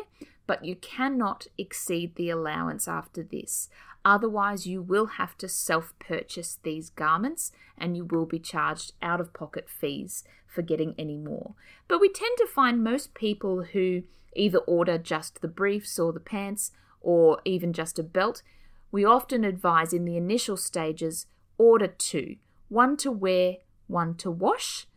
[0.50, 3.68] but you cannot exceed the allowance after this.
[4.04, 9.20] Otherwise, you will have to self purchase these garments and you will be charged out
[9.20, 11.54] of pocket fees for getting any more.
[11.86, 14.02] But we tend to find most people who
[14.34, 18.42] either order just the briefs or the pants or even just a belt,
[18.90, 21.26] we often advise in the initial stages
[21.58, 24.88] order two one to wear, one to wash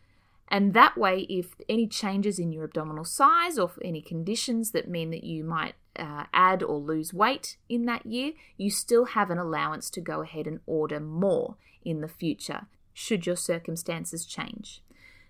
[0.54, 5.10] and that way, if any changes in your abdominal size or any conditions that mean
[5.10, 9.40] that you might uh, add or lose weight in that year, you still have an
[9.40, 14.84] allowance to go ahead and order more in the future should your circumstances change.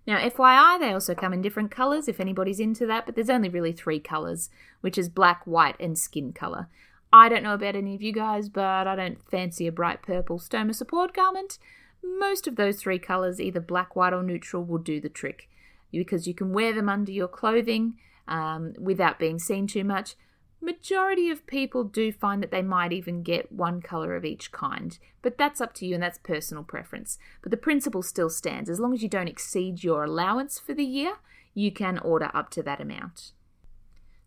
[0.06, 3.48] Now, FYI, they also come in different colours if anybody's into that, but there's only
[3.48, 4.50] really three colours,
[4.82, 6.68] which is black, white, and skin colour.
[7.14, 10.38] I don't know about any of you guys, but I don't fancy a bright purple
[10.38, 11.60] stoma support garment
[12.04, 15.50] most of those three colours, either black, white, or neutral, will do the trick
[15.92, 17.96] because you can wear them under your clothing
[18.28, 20.16] um, without being seen too much.
[20.62, 24.98] Majority of people do find that they might even get one colour of each kind,
[25.22, 27.18] but that's up to you and that's personal preference.
[27.42, 28.70] But the principle still stands.
[28.70, 31.16] As long as you don't exceed your allowance for the year,
[31.54, 33.34] you can order up to that amount.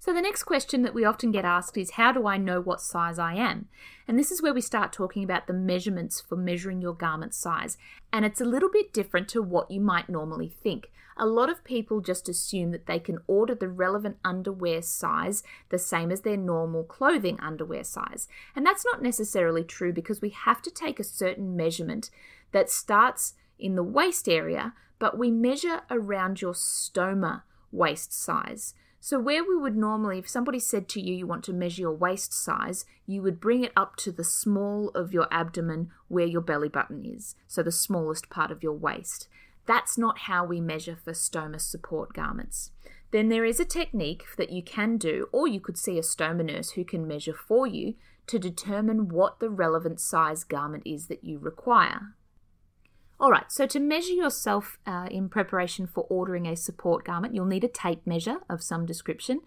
[0.06, 2.80] So, the next question that we often get asked is How do I know what
[2.80, 3.66] size I am?
[4.06, 7.76] And this is where we start talking about the measurements for measuring your garment size.
[8.12, 10.92] And it's a little bit different to what you might normally think.
[11.16, 15.78] A lot of people just assume that they can order the relevant underwear size the
[15.78, 18.28] same as their normal clothing underwear size.
[18.54, 22.10] And that's not necessarily true because we have to take a certain measurement
[22.52, 27.42] that starts in the waist area, but we measure around your stoma
[27.72, 28.72] waist size.
[29.00, 31.92] So, where we would normally, if somebody said to you, you want to measure your
[31.92, 36.40] waist size, you would bring it up to the small of your abdomen where your
[36.40, 39.28] belly button is, so the smallest part of your waist.
[39.66, 42.70] That's not how we measure for stoma support garments.
[43.10, 46.44] Then there is a technique that you can do, or you could see a stoma
[46.44, 47.94] nurse who can measure for you
[48.26, 52.15] to determine what the relevant size garment is that you require.
[53.18, 57.46] All right, so to measure yourself uh, in preparation for ordering a support garment, you'll
[57.46, 59.40] need a tape measure of some description,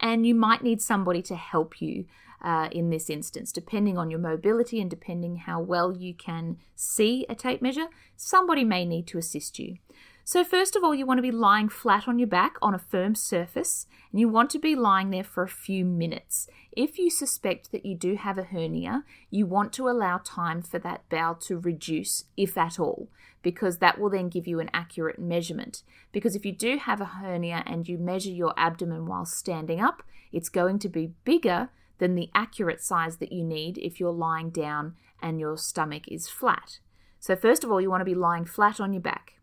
[0.00, 2.06] and you might need somebody to help you
[2.42, 7.24] uh, in this instance, depending on your mobility and depending how well you can see
[7.28, 7.86] a tape measure.
[8.16, 9.76] Somebody may need to assist you.
[10.24, 12.78] So, first of all, you want to be lying flat on your back on a
[12.78, 16.48] firm surface, and you want to be lying there for a few minutes.
[16.72, 20.78] If you suspect that you do have a hernia, you want to allow time for
[20.78, 23.08] that bowel to reduce, if at all,
[23.42, 25.82] because that will then give you an accurate measurement.
[26.12, 30.02] Because if you do have a hernia and you measure your abdomen while standing up,
[30.32, 31.68] it's going to be bigger
[31.98, 36.28] than the accurate size that you need if you're lying down and your stomach is
[36.28, 36.80] flat.
[37.20, 39.34] So, first of all, you want to be lying flat on your back.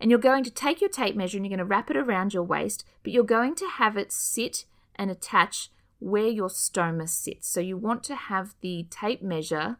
[0.00, 2.32] And you're going to take your tape measure and you're going to wrap it around
[2.32, 4.64] your waist, but you're going to have it sit
[4.94, 7.48] and attach where your stoma sits.
[7.48, 9.76] So, you want to have the tape measure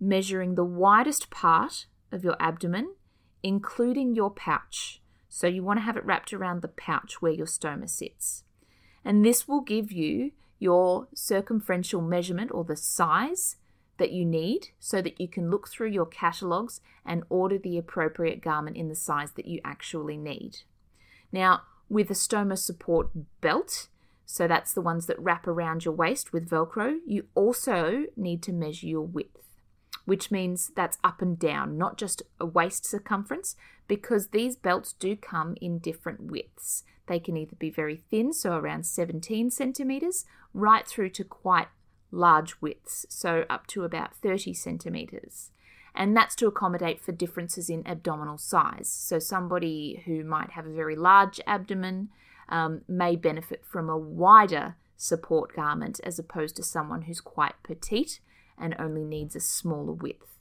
[0.00, 2.94] measuring the widest part of your abdomen,
[3.42, 5.00] including your pouch.
[5.28, 8.44] So, you want to have it wrapped around the pouch where your stoma sits.
[9.04, 13.56] And this will give you your circumferential measurement or the size
[14.00, 18.40] that you need so that you can look through your catalogues and order the appropriate
[18.40, 20.58] garment in the size that you actually need.
[21.32, 23.10] Now, with a stoma support
[23.40, 23.88] belt,
[24.30, 28.52] so that's the ones that wrap around your waist with Velcro, you also need to
[28.52, 29.48] measure your width,
[30.04, 33.56] which means that's up and down, not just a waist circumference,
[33.88, 36.84] because these belts do come in different widths.
[37.08, 41.66] They can either be very thin, so around 17 centimeters, right through to quite
[42.12, 45.50] large widths, so up to about 30 centimeters.
[45.92, 48.88] And that's to accommodate for differences in abdominal size.
[48.88, 52.10] So, somebody who might have a very large abdomen
[52.50, 58.20] um, may benefit from a wider support garment as opposed to someone who's quite petite
[58.58, 60.38] and only needs a smaller width.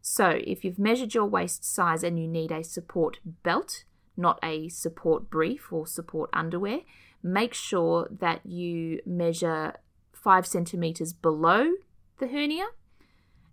[0.00, 3.84] So, if you've measured your waist size and you need a support belt,
[4.16, 6.80] not a support brief or support underwear,
[7.22, 9.74] make sure that you measure
[10.12, 11.72] five centimeters below
[12.18, 12.66] the hernia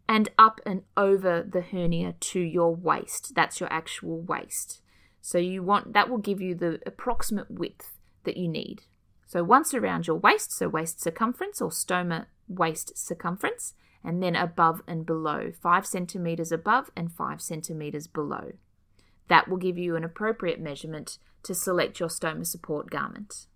[0.08, 3.34] and up and over the hernia to your waist.
[3.36, 4.82] That's your actual waist.
[5.26, 8.82] So you want that will give you the approximate width that you need.
[9.26, 14.82] So once around your waist, so waist circumference or stoma waist circumference, and then above
[14.86, 18.52] and below, five centimeters above and five centimeters below.
[19.30, 23.48] That will give you an appropriate measurement to select your stoma support garment.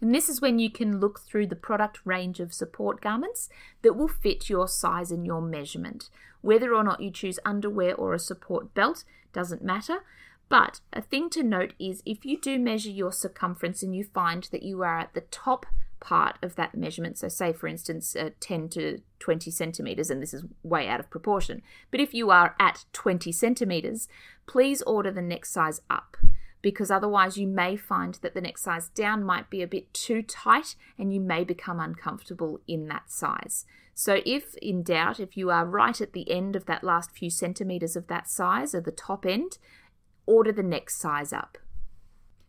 [0.00, 3.48] And this is when you can look through the product range of support garments
[3.82, 6.10] that will fit your size and your measurement.
[6.42, 10.04] Whether or not you choose underwear or a support belt doesn't matter.
[10.52, 14.46] But a thing to note is if you do measure your circumference and you find
[14.52, 15.64] that you are at the top
[15.98, 20.34] part of that measurement, so say for instance uh, 10 to 20 centimeters, and this
[20.34, 24.08] is way out of proportion, but if you are at 20 centimeters,
[24.44, 26.18] please order the next size up
[26.60, 30.20] because otherwise you may find that the next size down might be a bit too
[30.20, 33.64] tight and you may become uncomfortable in that size.
[33.94, 37.28] So, if in doubt, if you are right at the end of that last few
[37.28, 39.58] centimeters of that size, or the top end,
[40.26, 41.58] order the next size up.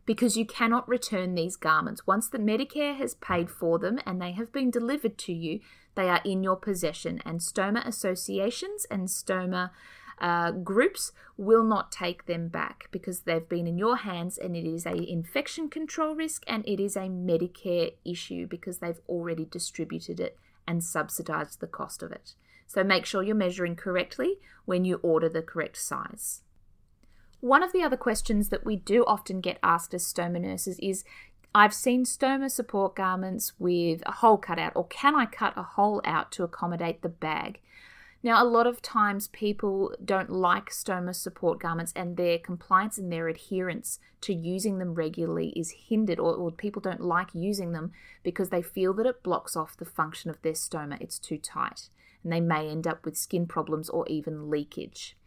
[0.05, 2.05] Because you cannot return these garments.
[2.05, 5.61] Once the Medicare has paid for them and they have been delivered to you,
[5.95, 9.69] they are in your possession, and stoma associations and stoma
[10.19, 14.65] uh, groups will not take them back because they've been in your hands and it
[14.65, 20.19] is a infection control risk and it is a Medicare issue because they've already distributed
[20.19, 22.35] it and subsidized the cost of it.
[22.67, 26.42] So make sure you're measuring correctly when you order the correct size.
[27.43, 31.03] One of the other questions that we do often get asked as stoma nurses is
[31.53, 35.63] I've seen stoma support garments with a hole cut out, or can I cut a
[35.63, 37.59] hole out to accommodate the bag?
[38.23, 43.11] Now, a lot of times people don't like stoma support garments and their compliance and
[43.11, 47.91] their adherence to using them regularly is hindered, or, or, people don't like using them
[48.23, 50.95] because they feel that it blocks off the function of their stoma.
[51.01, 51.89] It's too tight,
[52.23, 55.17] and they may end up with skin problems or even leakage.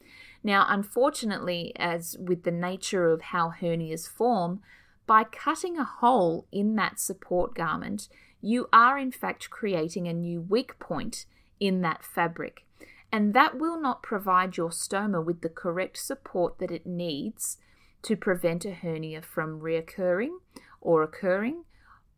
[0.46, 4.60] Now, unfortunately, as with the nature of how hernias form,
[5.04, 8.08] by cutting a hole in that support garment,
[8.40, 11.26] you are in fact creating a new weak point
[11.58, 12.64] in that fabric
[13.10, 17.58] and that will not provide your stoma with the correct support that it needs
[18.02, 20.36] to prevent a hernia from reoccurring
[20.80, 21.64] or occurring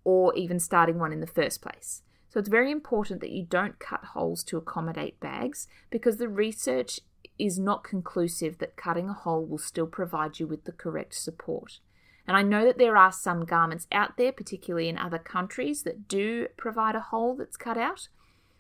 [0.05, 2.03] or even starting one in the first place.
[2.29, 7.01] So it's very important that you don't cut holes to accommodate bags because the research
[7.39, 11.81] is not conclusive that cutting a hole will still provide you with the correct support.
[12.27, 16.09] And I know that there are some garments out there, particularly in other countries, that
[16.09, 18.09] do provide a hole that's cut out.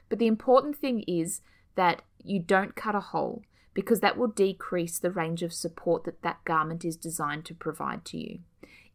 [0.08, 1.42] But the important thing is
[1.74, 3.42] that you don't cut a hole
[3.74, 8.04] because that will decrease the range of support that that garment is designed to provide
[8.06, 8.38] to you.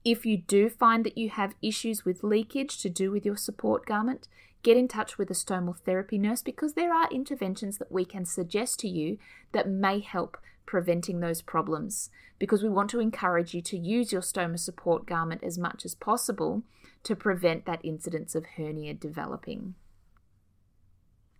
[0.03, 3.85] If you do find that you have issues with leakage to do with your support
[3.85, 4.27] garment,
[4.63, 8.25] get in touch with a stomal therapy nurse because there are interventions that we can
[8.25, 9.17] suggest to you
[9.51, 12.09] that may help preventing those problems
[12.39, 15.93] because we want to encourage you to use your stoma support garment as much as
[15.93, 16.63] possible
[17.03, 19.75] to prevent that incidence of hernia developing.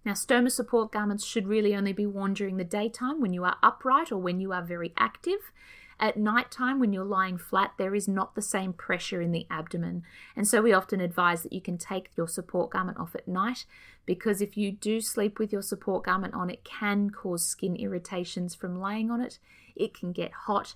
[0.05, 3.55] Now, stoma support garments should really only be worn during the daytime when you are
[3.63, 5.51] upright or when you are very active.
[5.99, 9.47] At night time, when you're lying flat, there is not the same pressure in the
[9.49, 10.03] abdomen.
[10.35, 13.65] And so we often advise that you can take your support garment off at night
[14.05, 18.55] because if you do sleep with your support garment on, it can cause skin irritations
[18.55, 19.39] from laying on it.
[19.75, 20.75] It can get hot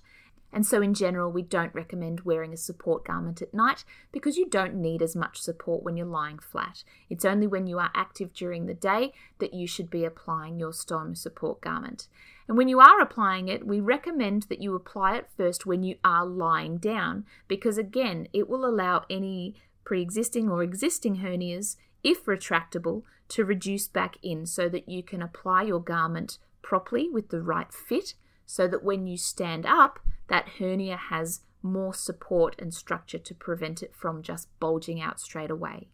[0.52, 4.48] and so, in general, we don't recommend wearing a support garment at night because you
[4.48, 6.84] don't need as much support when you're lying flat.
[7.10, 10.72] It's only when you are active during the day that you should be applying your
[10.72, 12.08] stoma support garment.
[12.48, 15.96] And when you are applying it, we recommend that you apply it first when you
[16.02, 22.24] are lying down because, again, it will allow any pre existing or existing hernias, if
[22.24, 27.42] retractable, to reduce back in so that you can apply your garment properly with the
[27.42, 28.14] right fit
[28.46, 33.82] so that when you stand up, that hernia has more support and structure to prevent
[33.82, 35.88] it from just bulging out straight away.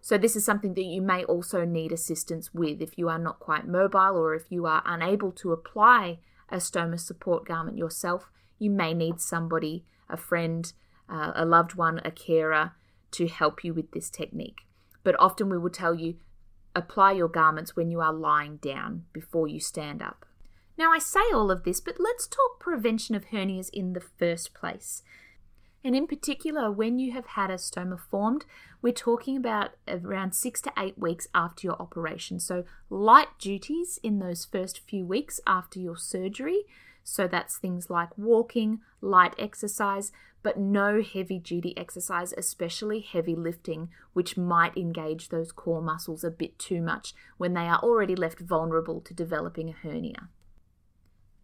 [0.00, 3.40] So, this is something that you may also need assistance with if you are not
[3.40, 6.18] quite mobile or if you are unable to apply
[6.48, 8.30] a stoma support garment yourself.
[8.58, 10.72] You may need somebody, a friend,
[11.08, 12.72] uh, a loved one, a carer,
[13.12, 14.60] to help you with this technique.
[15.02, 16.16] But often we will tell you
[16.74, 20.24] apply your garments when you are lying down before you stand up.
[20.78, 24.54] Now, I say all of this, but let's talk prevention of hernias in the first
[24.54, 25.02] place.
[25.82, 28.44] And in particular, when you have had a stoma formed,
[28.80, 32.38] we're talking about around six to eight weeks after your operation.
[32.38, 36.62] So, light duties in those first few weeks after your surgery.
[37.02, 40.12] So, that's things like walking, light exercise,
[40.44, 46.30] but no heavy duty exercise, especially heavy lifting, which might engage those core muscles a
[46.30, 50.28] bit too much when they are already left vulnerable to developing a hernia.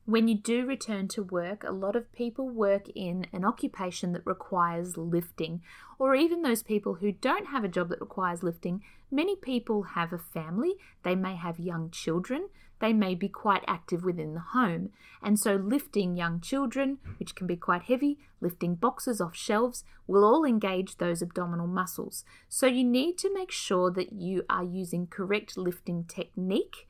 [0.07, 4.27] When you do return to work, a lot of people work in an occupation that
[4.27, 5.63] requires lifting,
[5.99, 8.83] or even those people who don't have a job that requires lifting.
[9.11, 10.75] Many people have a family,
[11.05, 12.51] they may have young children,
[12.81, 14.91] they may be quite active within the home,
[15.23, 20.23] and so lifting young children, which can be quite heavy, lifting boxes off shelves, will
[20.23, 22.27] all engage those abdominal muscles.
[22.51, 26.89] So you need to make sure that you are using correct lifting technique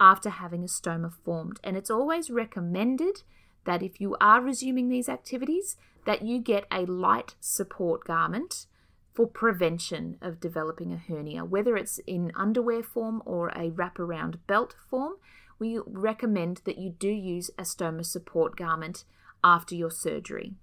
[0.00, 1.60] after having a stoma formed.
[1.62, 3.22] And it's always recommended
[3.64, 5.76] that if you are resuming these activities,
[6.06, 8.66] that you get a light support garment
[9.12, 14.74] for prevention of developing a hernia, whether it's in underwear form or a wraparound belt
[14.88, 15.14] form.
[15.58, 19.04] We recommend that you do use a stoma support garment
[19.42, 20.54] after your surgery.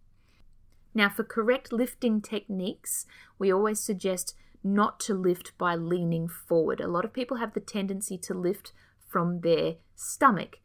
[0.94, 3.06] Now, for correct lifting techniques,
[3.38, 6.80] we always suggest not to lift by leaning forward.
[6.80, 8.72] A lot of people have the tendency to lift
[9.16, 10.58] from their stomach.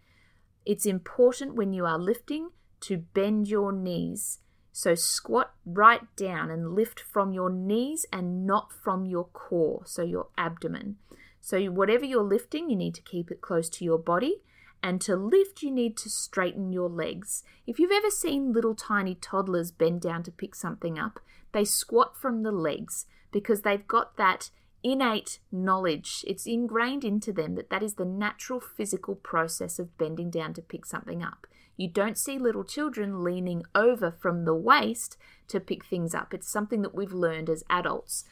[0.66, 4.40] It's important when you are lifting to bend your knees.
[4.72, 10.02] So squat right down and lift from your knees and not from your core, so
[10.02, 10.96] your abdomen.
[11.40, 14.42] So, whatever you're lifting, you need to keep it close to your body.
[14.82, 17.44] And to lift, you need to straighten your legs.
[17.68, 21.20] If you've ever seen little tiny toddlers bend down to pick something up,
[21.52, 24.50] they squat from the legs because they've got that
[24.82, 26.24] innate knowledge.
[26.26, 30.62] It's ingrained into them that that is the natural physical process of bending down to
[30.62, 31.46] pick something up.
[31.76, 35.16] You don't see little children leaning over from the waist
[35.48, 36.34] to pick things up.
[36.34, 38.24] It's something that we've learned as adults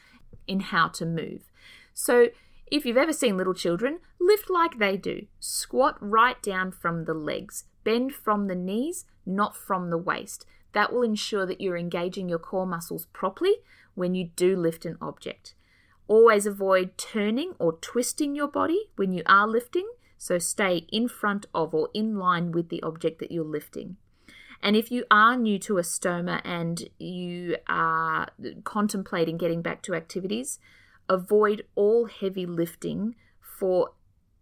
[0.47, 1.51] in how to move.
[1.93, 2.27] So,
[2.67, 5.25] if you've ever seen little children, lift like they do.
[5.39, 7.63] Squat right down from the legs.
[7.83, 10.45] Bend from the knees, not from the waist.
[10.73, 13.55] That will ensure that you're engaging your core muscles properly
[13.95, 15.55] when you do lift an object.
[16.09, 19.87] Always avoid turning or twisting your body when you are lifting,
[20.17, 23.95] so stay in front of or in line with the object that you're lifting.
[24.59, 28.29] And if you are new to a stoma and you are
[28.63, 30.57] contemplating getting back to activities,
[31.07, 33.91] avoid all heavy lifting for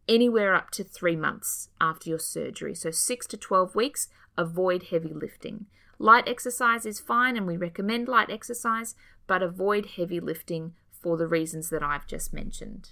[0.08, 2.76] anywhere up to three months after your surgery.
[2.76, 4.08] So, six to 12 weeks,
[4.38, 5.66] avoid heavy lifting.
[6.00, 8.96] Light exercise is fine, and we recommend light exercise,
[9.28, 10.74] but avoid heavy lifting
[11.08, 12.90] for the reasons that I've just mentioned.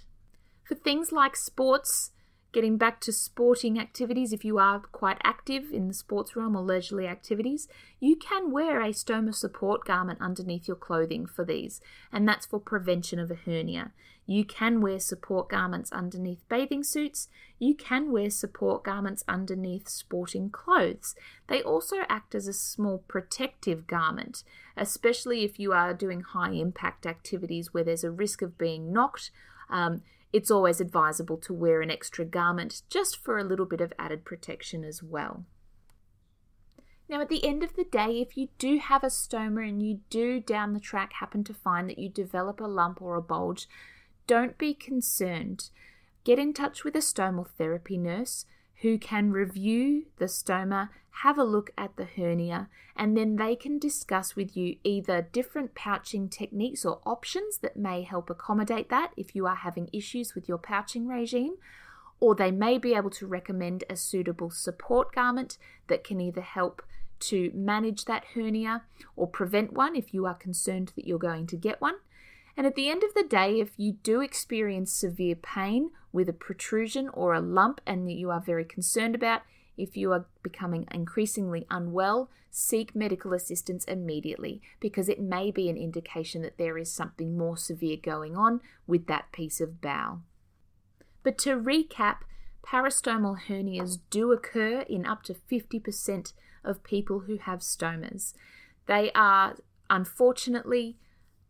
[0.64, 2.12] For things like sports,
[2.56, 6.62] getting back to sporting activities, if you are quite active in the sports realm or
[6.62, 7.68] leisurely activities,
[8.00, 12.58] you can wear a stoma support garment underneath your clothing for these, and that's for
[12.58, 13.92] prevention of a hernia.
[14.24, 17.28] You can wear support garments underneath bathing suits.
[17.58, 21.14] You can wear support garments underneath sporting clothes.
[21.48, 24.44] They also act as a small protective garment,
[24.78, 29.30] especially if you are doing high impact activities where there's a risk of being knocked.
[29.68, 30.00] Um,
[30.32, 34.24] it's always advisable to wear an extra garment just for a little bit of added
[34.24, 35.44] protection as well.
[37.08, 40.00] Now, at the end of the day, if you do have a stoma and you
[40.10, 43.68] do down the track happen to find that you develop a lump or a bulge,
[44.26, 45.70] don't be concerned.
[46.24, 48.44] Get in touch with a stomal therapy nurse
[48.82, 50.88] who can review the stoma,
[51.22, 55.74] have a look at the hernia, and then they can discuss with you either different
[55.74, 60.46] pouching techniques or options that may help accommodate that if you are having issues with
[60.46, 61.54] your pouching regime,
[62.20, 65.56] or they may be able to recommend a suitable support garment
[65.88, 66.82] that can either help
[67.18, 68.82] to manage that hernia
[69.16, 71.94] or prevent one if you are concerned that you're going to get one.
[72.58, 76.34] And at the end of the day, if you do experience severe pain with a
[76.34, 79.42] protrusion or a lump and that you are very concerned about,
[79.76, 85.76] if you are becoming increasingly unwell, seek medical assistance immediately because it may be an
[85.76, 90.22] indication that there is something more severe going on with that piece of bowel.
[91.22, 92.18] But to recap,
[92.64, 96.32] peristomal hernias do occur in up to 50%
[96.64, 98.32] of people who have stomas.
[98.86, 99.56] They are
[99.90, 100.96] unfortunately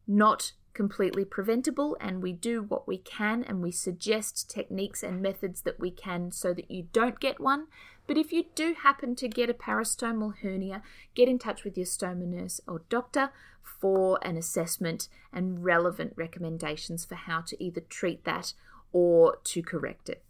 [0.06, 5.62] not completely preventable, and we do what we can and we suggest techniques and methods
[5.62, 7.66] that we can so that you don't get one.
[8.06, 10.82] But if you do happen to get a peristomal hernia,
[11.14, 13.30] get in touch with your stoma nurse or doctor
[13.62, 18.54] for an assessment and relevant recommendations for how to either treat that
[18.92, 20.22] or to correct it.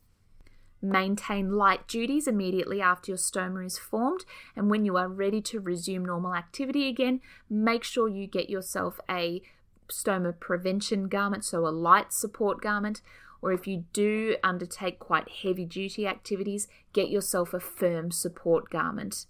[0.83, 4.25] Maintain light duties immediately after your stoma is formed,
[4.55, 9.01] and when you are ready to resume normal activity again, make sure you get yourself
[9.09, 9.43] a
[9.89, 13.01] stoma prevention garment, so a light support garment,
[13.43, 19.27] or if you do undertake quite heavy duty activities, get yourself a firm support garment.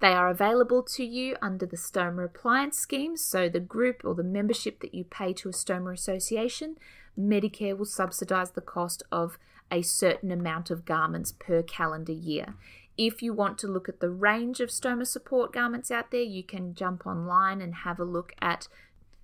[0.00, 4.22] They are available to you under the Stoma Appliance Scheme, so the group or the
[4.22, 6.76] membership that you pay to a Stoma Association,
[7.18, 9.38] Medicare will subsidise the cost of
[9.70, 12.54] a certain amount of garments per calendar year.
[12.96, 16.42] If you want to look at the range of stoma support garments out there, you
[16.42, 18.68] can jump online and have a look at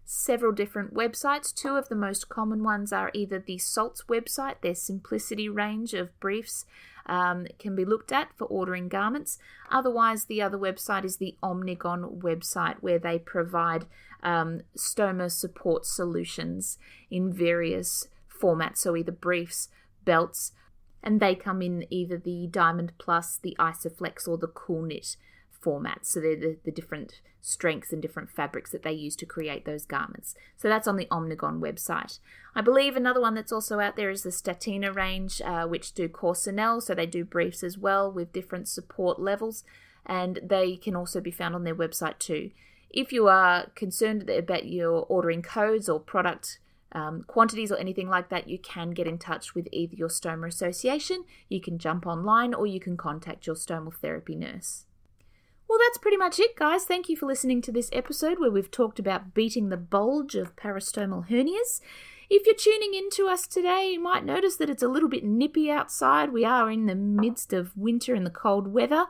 [0.07, 1.53] several different websites.
[1.53, 6.19] Two of the most common ones are either the Salts website, their simplicity range of
[6.21, 6.65] briefs
[7.07, 9.39] um, can be looked at for ordering garments.
[9.71, 13.87] Otherwise, the other website is the Omnigon website, where they provide
[14.23, 16.79] um, stoma support solutions
[17.11, 19.69] in various formats, so either briefs,
[20.05, 20.53] belts,
[21.03, 25.17] and they come in either the Diamond Plus, the Isoflex, or the Cool Knit
[25.67, 26.07] formats.
[26.07, 29.85] So they're the, the different strengths and different fabrics that they use to create those
[29.85, 30.35] garments.
[30.57, 32.19] So that's on the Omnigon website.
[32.55, 36.09] I believe another one that's also out there is the Statina range, uh, which do
[36.09, 36.83] Corsinel.
[36.83, 39.65] So they do briefs as well with different support levels,
[40.05, 42.51] and they can also be found on their website too.
[42.91, 46.61] If you are concerned about your ordering codes or product
[46.93, 50.49] um, quantities or anything like that, you can get in touch with either your stoma
[50.49, 54.86] association, you can jump online, or you can contact your stomal therapy nurse.
[55.87, 56.83] That's pretty much it, guys.
[56.83, 60.57] Thank you for listening to this episode where we've talked about beating the bulge of
[60.57, 61.81] peristomal hernias.
[62.29, 65.23] If you're tuning in to us today, you might notice that it's a little bit
[65.23, 66.33] nippy outside.
[66.33, 69.07] We are in the midst of winter and the cold weather.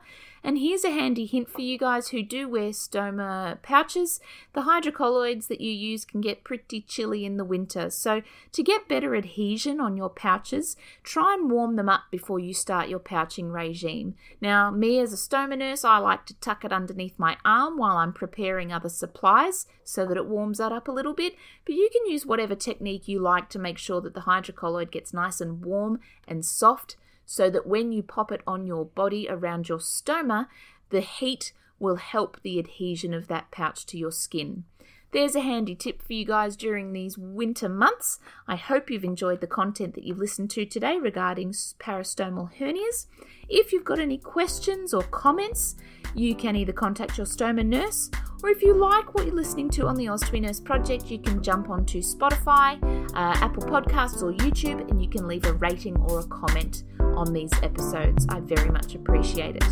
[0.46, 4.20] And here's a handy hint for you guys who do wear stoma pouches.
[4.52, 7.90] The hydrocolloids that you use can get pretty chilly in the winter.
[7.90, 8.22] So,
[8.52, 12.88] to get better adhesion on your pouches, try and warm them up before you start
[12.88, 14.14] your pouching regime.
[14.40, 17.96] Now, me as a stoma nurse, I like to tuck it underneath my arm while
[17.96, 21.34] I'm preparing other supplies so that it warms that up a little bit.
[21.64, 25.12] But you can use whatever technique you like to make sure that the hydrocolloid gets
[25.12, 26.94] nice and warm and soft
[27.26, 30.46] so that when you pop it on your body around your stoma,
[30.90, 34.64] the heat will help the adhesion of that pouch to your skin.
[35.12, 38.18] There's a handy tip for you guys during these winter months.
[38.46, 43.06] I hope you've enjoyed the content that you've listened to today regarding peristomal hernias.
[43.48, 45.76] If you've got any questions or comments,
[46.14, 48.10] you can either contact your stoma nurse
[48.42, 51.42] or if you like what you're listening to on the Ostomy Nurse Project, you can
[51.42, 52.82] jump onto Spotify,
[53.14, 56.84] uh, Apple Podcasts, or YouTube and you can leave a rating or a comment
[57.16, 58.26] on these episodes.
[58.28, 59.64] I very much appreciate it.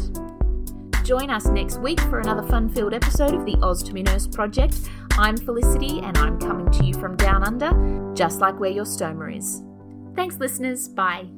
[1.05, 4.89] Join us next week for another fun filled episode of the Ostomy Nurse Project.
[5.19, 9.37] I'm Felicity and I'm coming to you from down under, just like where your stoma
[9.37, 9.63] is.
[10.17, 10.89] Thanks, listeners.
[10.89, 11.29] Bye.